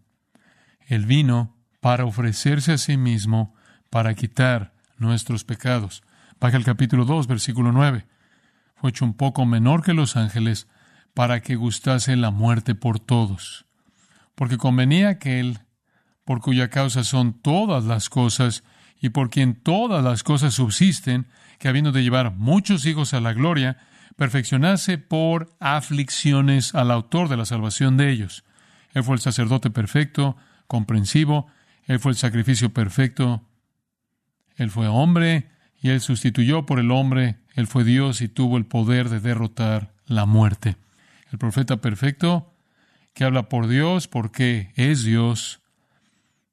Él 0.86 1.06
vino 1.06 1.58
para 1.82 2.06
ofrecerse 2.06 2.72
a 2.74 2.78
sí 2.78 2.96
mismo 2.96 3.54
para 3.90 4.14
quitar 4.14 4.74
nuestros 4.98 5.44
pecados. 5.44 6.04
Baja 6.40 6.56
el 6.56 6.64
capítulo 6.64 7.04
2, 7.04 7.28
versículo 7.28 7.74
9. 7.74 8.06
Fue 8.76 8.92
hecho 8.92 9.04
un 9.04 9.16
poco 9.16 9.46
menor 9.46 9.84
que 9.84 9.94
los 9.94 10.16
ángeles 10.16 10.68
para 11.14 11.42
que 11.42 11.56
gustase 11.56 12.16
la 12.16 12.32
muerte 12.32 12.76
por 12.76 13.00
todos. 13.00 13.66
Porque 14.36 14.58
convenía 14.58 15.10
aquel 15.10 15.60
por 16.24 16.40
cuya 16.40 16.70
causa 16.70 17.04
son 17.04 17.34
todas 17.34 17.84
las 17.84 18.10
cosas 18.10 18.64
y 19.00 19.10
por 19.10 19.30
quien 19.30 19.56
todas 19.56 20.04
las 20.04 20.24
cosas 20.24 20.54
subsisten, 20.54 21.28
que 21.58 21.68
habiendo 21.68 21.92
de 21.92 22.04
llevar 22.04 22.32
muchos 22.32 22.86
hijos 22.86 23.14
a 23.14 23.20
la 23.20 23.34
gloria, 23.34 23.78
perfeccionase 24.16 25.00
por 25.00 25.50
aflicciones 25.60 26.76
al 26.76 26.92
autor 26.92 27.28
de 27.28 27.38
la 27.38 27.46
salvación 27.46 27.98
de 27.98 28.12
ellos. 28.12 28.44
Él 28.94 29.04
fue 29.04 29.16
el 29.16 29.22
sacerdote 29.22 29.72
perfecto, 29.72 30.38
comprensivo, 30.68 31.48
él 31.88 32.00
fue 32.00 32.12
el 32.12 32.18
sacrificio 32.18 32.74
perfecto, 32.74 33.42
él 34.56 34.70
fue 34.70 34.88
hombre, 34.88 35.52
y 35.82 35.90
Él 35.90 36.00
sustituyó 36.00 36.66
por 36.66 36.80
el 36.80 36.92
hombre, 36.92 37.40
Él 37.56 37.66
fue 37.66 37.84
Dios 37.84 38.22
y 38.22 38.30
tuvo 38.30 38.58
el 38.58 38.66
poder 38.66 39.10
de 39.10 39.20
derrotar 39.20 39.94
la 40.06 40.26
muerte. 40.28 40.78
El 41.32 41.40
profeta 41.40 41.78
perfecto 41.78 42.54
que 43.14 43.24
habla 43.24 43.50
por 43.50 43.68
Dios 43.68 44.08
porque 44.08 44.72
es 44.76 45.04
Dios, 45.04 45.62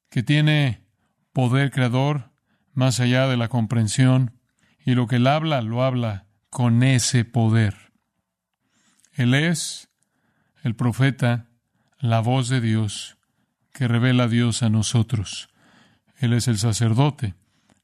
que 0.09 0.23
tiene 0.23 0.81
poder 1.35 1.71
creador 1.71 2.31
más 2.73 3.01
allá 3.01 3.29
de 3.29 3.37
la 3.37 3.49
comprensión, 3.49 4.33
y 4.85 4.95
lo 4.95 5.07
que 5.07 5.17
él 5.17 5.27
habla, 5.27 5.61
lo 5.61 5.83
habla 5.83 6.25
con 6.49 6.83
ese 6.83 7.27
poder. 7.27 7.93
Él 9.13 9.35
es 9.35 9.91
el 10.63 10.75
profeta, 10.75 11.49
la 11.99 12.21
voz 12.21 12.49
de 12.49 12.63
Dios, 12.63 13.18
que 13.79 13.87
revela 13.87 14.27
Dios 14.27 14.65
a 14.65 14.71
nosotros. 14.71 15.51
Él 16.19 16.33
es 16.33 16.49
el 16.49 16.59
sacerdote, 16.59 17.35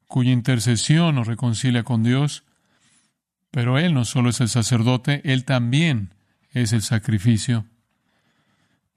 cuya 0.08 0.32
intercesión 0.32 1.14
nos 1.14 1.28
reconcilia 1.28 1.84
con 1.84 2.02
Dios, 2.02 2.42
pero 3.52 3.78
Él 3.78 3.94
no 3.94 4.04
solo 4.04 4.30
es 4.30 4.40
el 4.40 4.48
sacerdote, 4.48 5.22
Él 5.22 5.44
también 5.44 6.12
es 6.50 6.72
el 6.72 6.82
sacrificio. 6.82 7.66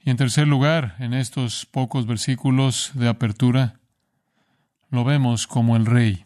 Y 0.04 0.10
en 0.10 0.18
tercer 0.18 0.48
lugar, 0.48 0.96
en 0.98 1.14
estos 1.14 1.68
pocos 1.68 2.08
versículos 2.08 2.90
de 2.96 3.08
apertura, 3.08 3.76
lo 4.90 5.04
vemos 5.04 5.46
como 5.46 5.76
el 5.76 5.86
Rey. 5.86 6.26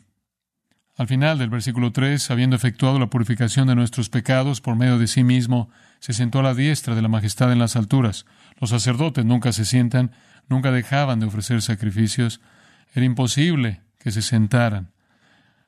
Al 0.95 1.07
final 1.07 1.37
del 1.37 1.49
versículo 1.49 1.91
3, 1.91 2.31
habiendo 2.31 2.55
efectuado 2.55 2.97
la 2.97 3.09
purificación 3.09 3.67
de 3.67 3.75
nuestros 3.75 4.07
pecados 4.07 4.61
por 4.61 4.77
medio 4.77 4.97
de 4.97 5.07
sí 5.07 5.25
mismo, 5.25 5.69
se 5.99 6.13
sentó 6.13 6.39
a 6.39 6.43
la 6.43 6.53
diestra 6.53 6.95
de 6.95 7.01
la 7.01 7.09
majestad 7.09 7.51
en 7.51 7.59
las 7.59 7.75
alturas. 7.75 8.25
Los 8.61 8.69
sacerdotes 8.69 9.25
nunca 9.25 9.51
se 9.51 9.65
sientan, 9.65 10.11
nunca 10.47 10.71
dejaban 10.71 11.19
de 11.19 11.25
ofrecer 11.25 11.63
sacrificios. 11.63 12.41
Era 12.93 13.05
imposible 13.05 13.81
que 13.97 14.11
se 14.11 14.21
sentaran. 14.21 14.91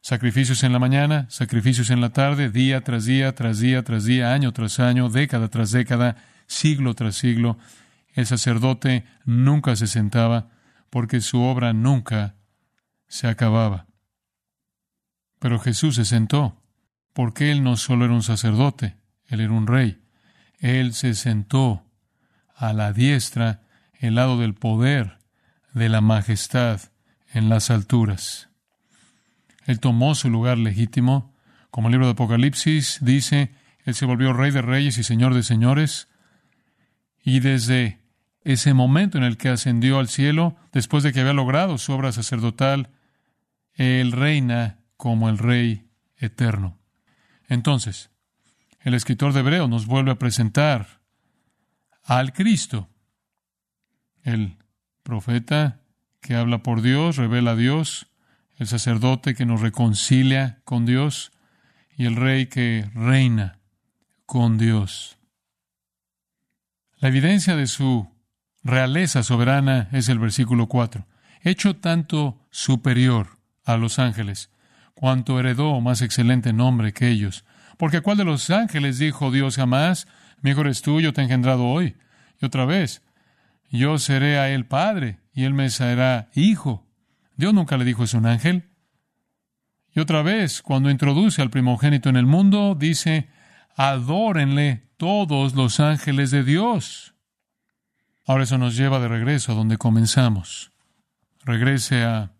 Sacrificios 0.01 0.63
en 0.63 0.73
la 0.73 0.79
mañana, 0.79 1.25
sacrificios 1.29 1.89
en 1.89 2.01
la 2.01 2.11
tarde, 2.11 2.51
día 2.51 2.81
tras 2.81 3.05
día, 3.05 3.33
tras 3.33 3.59
día, 3.59 3.83
tras 3.83 4.05
día, 4.05 4.31
año 4.31 4.51
tras 4.53 4.79
año, 4.79 5.09
década 5.09 5.47
tras 5.47 5.71
década, 5.71 6.17
siglo 6.45 6.93
tras 6.93 7.15
siglo. 7.15 7.57
El 8.13 8.27
sacerdote 8.27 9.05
nunca 9.25 9.75
se 9.75 9.87
sentaba 9.87 10.49
porque 10.91 11.19
su 11.19 11.41
obra 11.41 11.73
nunca 11.73 12.35
se 13.07 13.27
acababa. 13.27 13.87
Pero 15.39 15.57
Jesús 15.57 15.95
se 15.95 16.05
sentó, 16.05 16.61
porque 17.13 17.51
Él 17.51 17.63
no 17.63 17.75
solo 17.75 18.05
era 18.05 18.13
un 18.13 18.23
sacerdote, 18.23 18.97
Él 19.25 19.39
era 19.39 19.51
un 19.51 19.65
rey. 19.65 19.99
Él 20.59 20.93
se 20.93 21.15
sentó 21.15 21.83
a 22.55 22.73
la 22.73 22.93
diestra, 22.93 23.61
el 23.99 24.15
lado 24.15 24.37
del 24.37 24.53
poder, 24.53 25.17
de 25.73 25.89
la 25.89 26.01
majestad 26.01 26.81
en 27.33 27.49
las 27.49 27.71
alturas. 27.71 28.49
Él 29.65 29.79
tomó 29.79 30.15
su 30.15 30.29
lugar 30.29 30.57
legítimo, 30.57 31.33
como 31.71 31.87
el 31.87 31.93
libro 31.93 32.07
de 32.07 32.13
Apocalipsis 32.13 32.99
dice, 33.01 33.53
Él 33.85 33.95
se 33.95 34.05
volvió 34.05 34.33
rey 34.33 34.51
de 34.51 34.61
reyes 34.61 34.97
y 34.97 35.03
señor 35.03 35.33
de 35.33 35.43
señores, 35.43 36.07
y 37.23 37.39
desde 37.39 37.99
ese 38.43 38.73
momento 38.73 39.17
en 39.17 39.23
el 39.23 39.37
que 39.37 39.49
ascendió 39.49 39.99
al 39.99 40.09
cielo, 40.09 40.57
después 40.71 41.03
de 41.03 41.13
que 41.13 41.21
había 41.21 41.33
logrado 41.33 41.77
su 41.77 41.93
obra 41.93 42.11
sacerdotal, 42.11 42.89
Él 43.75 44.11
reina 44.11 44.79
como 44.97 45.29
el 45.29 45.37
Rey 45.37 45.87
eterno. 46.17 46.77
Entonces, 47.47 48.09
el 48.81 48.93
escritor 48.93 49.33
de 49.33 49.39
Hebreo 49.39 49.67
nos 49.67 49.85
vuelve 49.85 50.11
a 50.11 50.19
presentar 50.19 50.99
al 52.03 52.33
Cristo, 52.33 52.89
el 54.23 54.57
profeta 55.03 55.81
que 56.21 56.35
habla 56.35 56.63
por 56.63 56.81
Dios, 56.81 57.17
revela 57.17 57.51
a 57.51 57.55
Dios, 57.55 58.07
el 58.57 58.67
sacerdote 58.67 59.35
que 59.35 59.45
nos 59.45 59.61
reconcilia 59.61 60.61
con 60.63 60.85
Dios 60.85 61.31
y 61.95 62.05
el 62.05 62.15
rey 62.15 62.47
que 62.47 62.89
reina 62.93 63.59
con 64.25 64.57
Dios. 64.57 65.17
La 66.97 67.09
evidencia 67.09 67.55
de 67.55 67.67
su 67.67 68.09
realeza 68.63 69.23
soberana 69.23 69.89
es 69.91 70.07
el 70.07 70.19
versículo 70.19 70.67
4. 70.67 71.05
Hecho 71.41 71.75
tanto 71.75 72.39
superior 72.49 73.37
a 73.65 73.75
los 73.75 73.99
ángeles, 73.99 74.49
cuanto 74.93 75.39
heredó 75.39 75.79
más 75.81 76.01
excelente 76.01 76.53
nombre 76.53 76.93
que 76.93 77.09
ellos. 77.09 77.43
Porque 77.77 78.01
cuál 78.01 78.17
de 78.17 78.23
los 78.23 78.49
ángeles 78.49 78.99
dijo 78.99 79.31
Dios 79.31 79.57
jamás, 79.57 80.07
mejor 80.43 80.67
es 80.67 80.81
tú, 80.81 81.01
yo 81.01 81.13
te 81.13 81.21
he 81.21 81.23
engendrado 81.23 81.65
hoy. 81.65 81.95
Y 82.39 82.45
otra 82.45 82.65
vez, 82.65 83.01
yo 83.69 83.97
seré 83.97 84.37
a 84.37 84.49
él 84.49 84.67
padre 84.67 85.19
y 85.33 85.45
él 85.45 85.53
me 85.53 85.69
será 85.71 86.29
hijo. 86.35 86.85
Dios 87.35 87.53
nunca 87.53 87.77
le 87.77 87.85
dijo 87.85 88.03
es 88.03 88.13
un 88.13 88.27
ángel. 88.27 88.69
Y 89.95 89.99
otra 89.99 90.21
vez, 90.21 90.61
cuando 90.61 90.91
introduce 90.91 91.41
al 91.41 91.49
primogénito 91.49 92.09
en 92.09 92.17
el 92.17 92.25
mundo, 92.25 92.75
dice, 92.75 93.29
adórenle 93.75 94.89
todos 94.97 95.55
los 95.55 95.79
ángeles 95.79 96.29
de 96.31 96.43
Dios. 96.43 97.15
Ahora 98.25 98.43
eso 98.43 98.57
nos 98.57 98.75
lleva 98.75 98.99
de 98.99 99.07
regreso 99.07 99.51
a 99.51 99.55
donde 99.55 99.77
comenzamos. 99.77 100.71
Regrese 101.43 102.03
a 102.03 102.31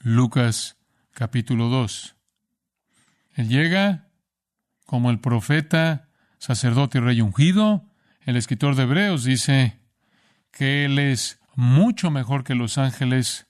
Lucas 0.00 0.76
capítulo 1.12 1.68
2. 1.68 2.16
Él 3.34 3.48
llega 3.48 4.08
como 4.84 5.10
el 5.10 5.20
profeta, 5.20 6.07
sacerdote 6.38 6.98
y 6.98 7.00
rey 7.00 7.20
ungido. 7.20 7.84
El 8.22 8.36
escritor 8.36 8.74
de 8.74 8.84
Hebreos 8.84 9.24
dice 9.24 9.78
que 10.50 10.84
Él 10.84 10.98
es 10.98 11.40
mucho 11.54 12.10
mejor 12.10 12.44
que 12.44 12.54
los 12.54 12.78
ángeles 12.78 13.46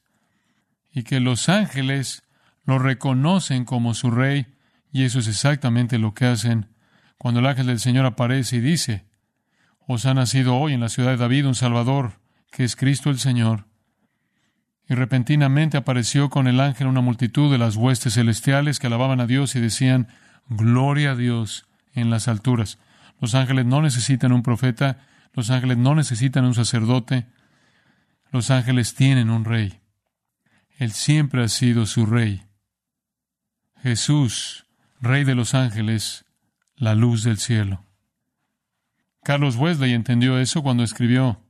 y 0.93 1.03
que 1.03 1.21
los 1.21 1.49
ángeles 1.49 2.23
lo 2.65 2.79
reconocen 2.79 3.65
como 3.65 3.95
su 3.95 4.11
rey 4.11 4.47
y 4.93 5.05
eso 5.05 5.19
es 5.19 5.29
exactamente 5.29 5.99
lo 5.99 6.15
que 6.15 6.27
hacen 6.27 6.69
cuando 7.19 7.41
el 7.41 7.47
ángel 7.47 7.67
del 7.67 7.81
Señor 7.81 8.07
aparece 8.07 8.57
y 8.57 8.61
dice, 8.61 9.05
os 9.87 10.07
ha 10.07 10.15
nacido 10.15 10.57
hoy 10.57 10.73
en 10.73 10.81
la 10.81 10.89
ciudad 10.89 11.11
de 11.11 11.17
David 11.17 11.47
un 11.47 11.55
Salvador, 11.55 12.21
que 12.51 12.65
es 12.65 12.77
Cristo 12.77 13.11
el 13.11 13.19
Señor. 13.19 13.67
Y 14.89 14.95
repentinamente 14.95 15.77
apareció 15.77 16.31
con 16.31 16.47
el 16.47 16.61
ángel 16.61 16.87
una 16.87 17.01
multitud 17.01 17.51
de 17.51 17.59
las 17.59 17.77
huestes 17.77 18.15
celestiales 18.15 18.79
que 18.79 18.87
alababan 18.87 19.21
a 19.21 19.27
Dios 19.27 19.55
y 19.57 19.61
decían, 19.61 20.09
Gloria 20.49 21.11
a 21.11 21.17
Dios 21.17 21.68
en 21.99 22.11
las 22.11 22.29
alturas. 22.29 22.79
Los 23.21 23.35
ángeles 23.35 23.67
no 23.67 23.83
necesitan 23.83 24.33
un 24.33 24.43
profeta, 24.43 25.07
los 25.35 25.51
ángeles 25.51 25.77
no 25.79 25.95
necesitan 25.95 26.45
un 26.45 26.55
sacerdote, 26.55 27.27
los 28.31 28.51
ángeles 28.51 28.95
tienen 28.95 29.31
un 29.31 29.45
rey. 29.45 29.81
Él 30.79 30.93
siempre 30.93 31.43
ha 31.43 31.49
sido 31.49 31.87
su 31.87 32.07
rey. 32.07 32.43
Jesús, 33.83 34.67
rey 35.01 35.25
de 35.25 35.35
los 35.35 35.55
ángeles, 35.55 36.25
la 36.77 36.95
luz 36.95 37.25
del 37.25 37.39
cielo. 37.39 37.85
Carlos 39.23 39.57
Wesley 39.57 39.93
entendió 39.93 40.39
eso 40.39 40.63
cuando 40.63 40.85
escribió, 40.85 41.43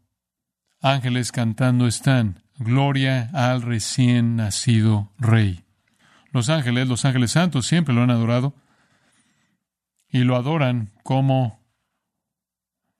Ángeles 0.81 1.33
cantando 1.33 1.87
están, 1.87 2.43
Gloria 2.57 3.31
al 3.35 3.63
recién 3.63 4.37
nacido 4.37 5.13
Rey. 5.19 5.65
Los 6.33 6.49
ángeles, 6.51 6.89
los 6.89 7.05
ángeles 7.05 7.33
santos, 7.33 7.67
siempre 7.67 7.95
lo 7.95 8.03
han 8.03 8.11
adorado 8.11 8.55
y 10.09 10.25
lo 10.25 10.37
adoran 10.37 10.93
como 11.03 11.61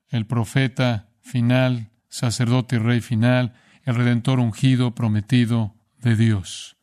el 0.09 0.25
profeta 0.25 1.09
final, 1.21 1.91
sacerdote 2.07 2.77
y 2.77 2.79
rey 2.79 3.01
final, 3.01 3.53
el 3.83 3.95
redentor 3.95 4.39
ungido, 4.39 4.95
prometido 4.95 5.75
de 5.99 6.15
Dios. 6.15 6.77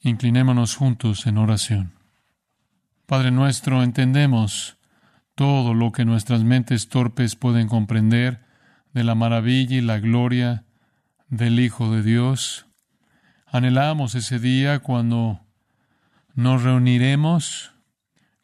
Inclinémonos 0.00 0.76
juntos 0.76 1.26
en 1.26 1.38
oración. 1.38 1.94
Padre 3.06 3.30
nuestro, 3.30 3.82
entendemos 3.82 4.78
todo 5.34 5.74
lo 5.74 5.92
que 5.92 6.04
nuestras 6.04 6.44
mentes 6.44 6.88
torpes 6.88 7.36
pueden 7.36 7.68
comprender 7.68 8.44
de 8.92 9.04
la 9.04 9.14
maravilla 9.14 9.76
y 9.76 9.80
la 9.80 9.98
gloria 9.98 10.64
del 11.28 11.58
Hijo 11.58 11.92
de 11.92 12.02
Dios. 12.02 12.66
Anhelamos 13.46 14.14
ese 14.14 14.38
día 14.38 14.78
cuando 14.78 15.40
nos 16.34 16.62
reuniremos 16.62 17.73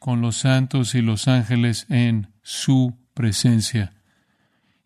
con 0.00 0.20
los 0.22 0.38
santos 0.38 0.96
y 0.96 1.02
los 1.02 1.28
ángeles 1.28 1.86
en 1.90 2.32
su 2.42 2.98
presencia 3.14 3.92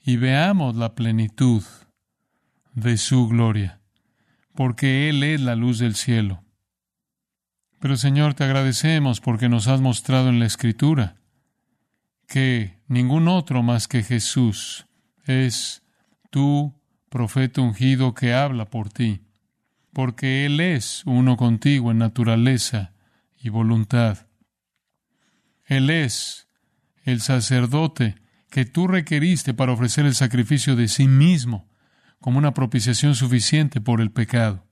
y 0.05 0.17
veamos 0.17 0.77
la 0.77 0.95
plenitud 0.95 1.63
de 2.75 2.99
su 2.99 3.29
gloria, 3.29 3.81
porque 4.55 5.09
Él 5.09 5.23
es 5.23 5.41
la 5.41 5.55
luz 5.55 5.79
del 5.79 5.95
cielo. 5.95 6.43
Pero 7.81 7.97
Señor, 7.97 8.35
te 8.35 8.45
agradecemos 8.45 9.21
porque 9.21 9.49
nos 9.49 9.69
has 9.69 9.81
mostrado 9.81 10.29
en 10.29 10.41
la 10.41 10.47
Escritura 10.47 11.17
que 12.27 12.81
ningún 12.89 13.29
otro 13.29 13.63
más 13.63 13.89
que 13.89 14.03
Jesús 14.03 14.87
es 15.25 15.83
tú 16.31 16.75
profeta 17.09 17.61
ungido 17.61 18.15
que 18.15 18.35
habla 18.35 18.65
por 18.65 18.89
ti, 18.91 19.23
porque 19.93 20.45
Él 20.45 20.59
es 20.59 21.03
uno 21.07 21.37
contigo 21.37 21.93
en 21.93 21.99
naturaleza 21.99 22.93
y 23.39 23.49
voluntad. 23.49 24.24
Él 25.65 25.91
es 25.91 26.49
el 27.05 27.21
sacerdote 27.21 28.17
que 28.51 28.65
tú 28.65 28.87
requeriste 28.87 29.55
para 29.55 29.73
ofrecer 29.73 30.07
el 30.07 30.15
sacrificio 30.15 30.77
de 30.77 30.89
sí 30.89 31.09
mismo 31.09 31.69
como 32.21 32.39
una 32.39 32.55
propiciación 32.55 33.15
suficiente 33.15 33.81
por 33.81 34.01
el 34.01 34.11
pecado. 34.11 34.67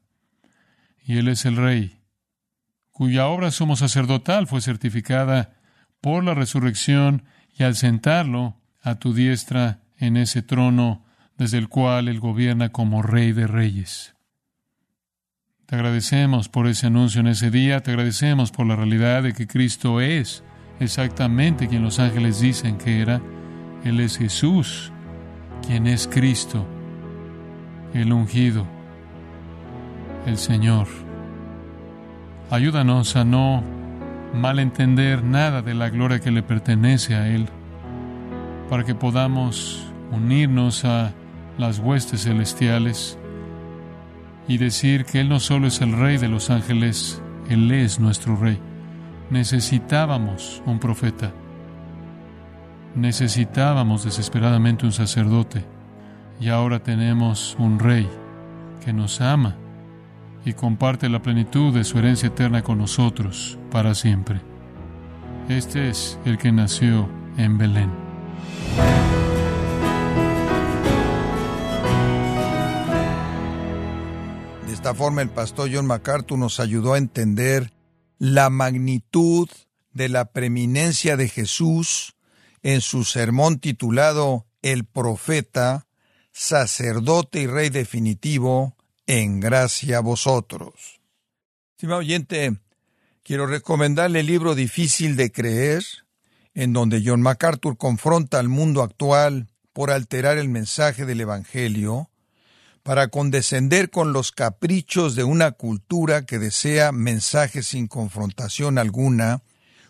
Y 1.05 1.19
Él 1.19 1.29
es 1.29 1.45
el 1.45 1.57
Rey, 1.57 2.01
cuya 2.91 3.27
obra 3.27 3.51
sumo 3.51 3.77
sacerdotal 3.77 4.47
fue 4.47 4.61
certificada 4.61 5.61
por 6.01 6.25
la 6.25 6.35
resurrección 6.35 7.25
y 7.53 7.65
al 7.65 7.75
sentarlo 7.75 8.61
a 8.81 8.97
tu 8.97 9.15
diestra 9.15 9.81
en 9.97 10.17
ese 10.17 10.43
trono 10.43 11.05
desde 11.37 11.59
el 11.59 11.69
cual 11.69 12.09
Él 12.09 12.21
gobierna 12.21 12.71
como 12.71 13.03
Rey 13.03 13.33
de 13.33 13.47
Reyes. 13.47 14.15
Te 15.67 15.77
agradecemos 15.77 16.49
por 16.49 16.67
ese 16.67 16.87
anuncio 16.87 17.21
en 17.21 17.29
ese 17.29 17.51
día, 17.51 17.81
te 17.81 17.91
agradecemos 17.91 18.51
por 18.51 18.67
la 18.67 18.77
realidad 18.77 19.23
de 19.23 19.33
que 19.33 19.47
Cristo 19.47 20.01
es 20.01 20.45
exactamente 20.81 21.69
quien 21.69 21.83
los 21.83 21.99
ángeles 21.99 22.41
dicen 22.41 22.79
que 22.79 23.01
era. 23.01 23.21
Él 23.85 24.01
es 24.01 24.19
Jesús, 24.19 24.93
quien 25.67 25.87
es 25.87 26.09
Cristo, 26.09 26.65
el 27.95 28.13
ungido, 28.13 28.67
el 30.27 30.39
Señor. 30.39 30.87
Ayúdanos 32.51 33.17
a 33.17 33.25
no 33.25 33.63
malentender 34.35 35.23
nada 35.23 35.63
de 35.63 35.75
la 35.75 35.91
gloria 35.91 36.21
que 36.21 36.31
le 36.31 36.43
pertenece 36.43 37.15
a 37.15 37.29
Él, 37.29 37.49
para 38.69 38.85
que 38.85 38.95
podamos 38.95 39.87
unirnos 40.11 40.85
a 40.85 41.13
las 41.59 41.79
huestes 41.79 42.23
celestiales 42.25 43.19
y 44.49 44.59
decir 44.59 45.05
que 45.05 45.21
Él 45.21 45.29
no 45.29 45.41
solo 45.41 45.67
es 45.67 45.81
el 45.81 45.93
Rey 45.93 46.19
de 46.19 46.29
los 46.29 46.51
ángeles, 46.51 47.23
Él 47.49 47.71
es 47.71 48.01
nuestro 48.01 48.37
Rey. 48.37 48.59
Necesitábamos 49.33 50.63
un 50.67 50.79
profeta. 50.79 51.33
Necesitábamos 52.95 54.05
desesperadamente 54.05 54.85
un 54.85 54.93
sacerdote. 54.93 55.65
Y 56.39 56.51
ahora 56.51 56.81
tenemos 56.81 57.57
un 57.59 57.79
Rey 57.79 58.07
que 58.85 58.93
nos 58.93 59.23
ama 59.23 59.57
y 60.45 60.53
comparte 60.53 61.09
la 61.09 61.23
plenitud 61.23 61.73
de 61.73 61.83
su 61.83 61.99
herencia 61.99 62.27
eterna 62.27 62.63
con 62.63 62.77
nosotros 62.77 63.59
para 63.71 63.95
siempre. 63.95 64.43
Este 65.49 65.89
es 65.89 66.19
el 66.27 66.37
que 66.37 66.53
nació 66.53 67.09
en 67.39 67.57
Belén. 67.57 67.91
De 74.67 74.75
esta 74.75 74.95
forma 74.95 75.23
el 75.23 75.31
pastor 75.31 75.71
John 75.73 75.87
MacArthur 75.87 76.39
nos 76.39 76.61
ayudó 76.61 76.93
a 76.93 76.99
entender 76.99 77.73
la 78.23 78.51
magnitud 78.51 79.51
de 79.91 80.09
la 80.09 80.27
preeminencia 80.27 81.17
de 81.17 81.29
Jesús 81.29 82.15
en 82.63 82.81
su 82.81 83.03
sermón 83.03 83.59
titulado 83.59 84.47
El 84.63 84.85
profeta, 84.85 85.89
sacerdote 86.31 87.41
y 87.41 87.49
rey 87.49 87.69
definitivo, 87.69 88.77
en 89.09 89.41
gracia 89.41 89.99
a 89.99 90.03
vosotros. 90.03 91.01
Estimado 91.73 91.99
oyente, 91.99 92.61
quiero 93.25 93.49
recomendarle 93.49 94.21
el 94.21 94.27
libro 94.27 94.55
Difícil 94.55 95.17
de 95.17 95.33
Creer, 95.33 95.83
en 96.55 96.73
donde 96.73 97.03
John 97.05 97.23
MacArthur 97.23 97.77
confronta 97.77 98.39
al 98.39 98.49
mundo 98.49 98.85
actual 98.85 99.49
por 99.73 99.91
alterar 99.91 100.39
el 100.39 100.49
mensaje 100.49 101.07
del 101.07 101.23
Evangelio, 101.23 102.12
para 102.83 103.09
condescender 103.09 103.91
con 103.91 104.13
los 104.13 104.33
caprichos 104.33 105.15
de 105.15 105.25
una 105.25 105.53
cultura 105.53 106.27
que 106.27 106.39
desea 106.39 106.93
mensajes 106.93 107.69
sin 107.69 107.87
confrontación 107.87 108.79
alguna, 108.79 109.43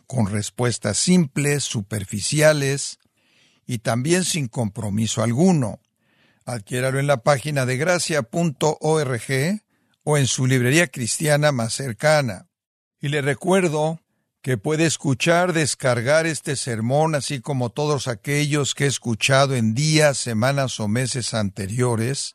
con 0.07 0.27
respuestas 0.27 0.99
simples, 0.99 1.65
superficiales 1.65 2.99
y 3.67 3.79
también 3.79 4.25
sin 4.25 4.49
compromiso 4.49 5.23
alguno. 5.23 5.81
Adquiéralo 6.45 6.99
en 6.99 7.07
la 7.07 7.23
página 7.23 7.65
de 7.65 7.77
gracia.org 7.79 9.63
o 10.05 10.19
en 10.19 10.27
su 10.27 10.47
librería 10.47 10.89
cristiana 10.89 11.53
más 11.53 11.73
cercana. 11.73 12.49
Y 13.01 13.09
le 13.09 13.23
recuerdo 13.23 14.01
que 14.43 14.59
puede 14.59 14.85
escuchar, 14.87 15.53
descargar 15.53 16.27
este 16.27 16.57
sermón, 16.57 17.15
así 17.15 17.41
como 17.41 17.71
todos 17.71 18.09
aquellos 18.09 18.75
que 18.75 18.85
he 18.85 18.89
escuchado 18.89 19.55
en 19.55 19.73
días, 19.73 20.19
semanas 20.19 20.81
o 20.81 20.89
meses 20.89 21.33
anteriores, 21.33 22.35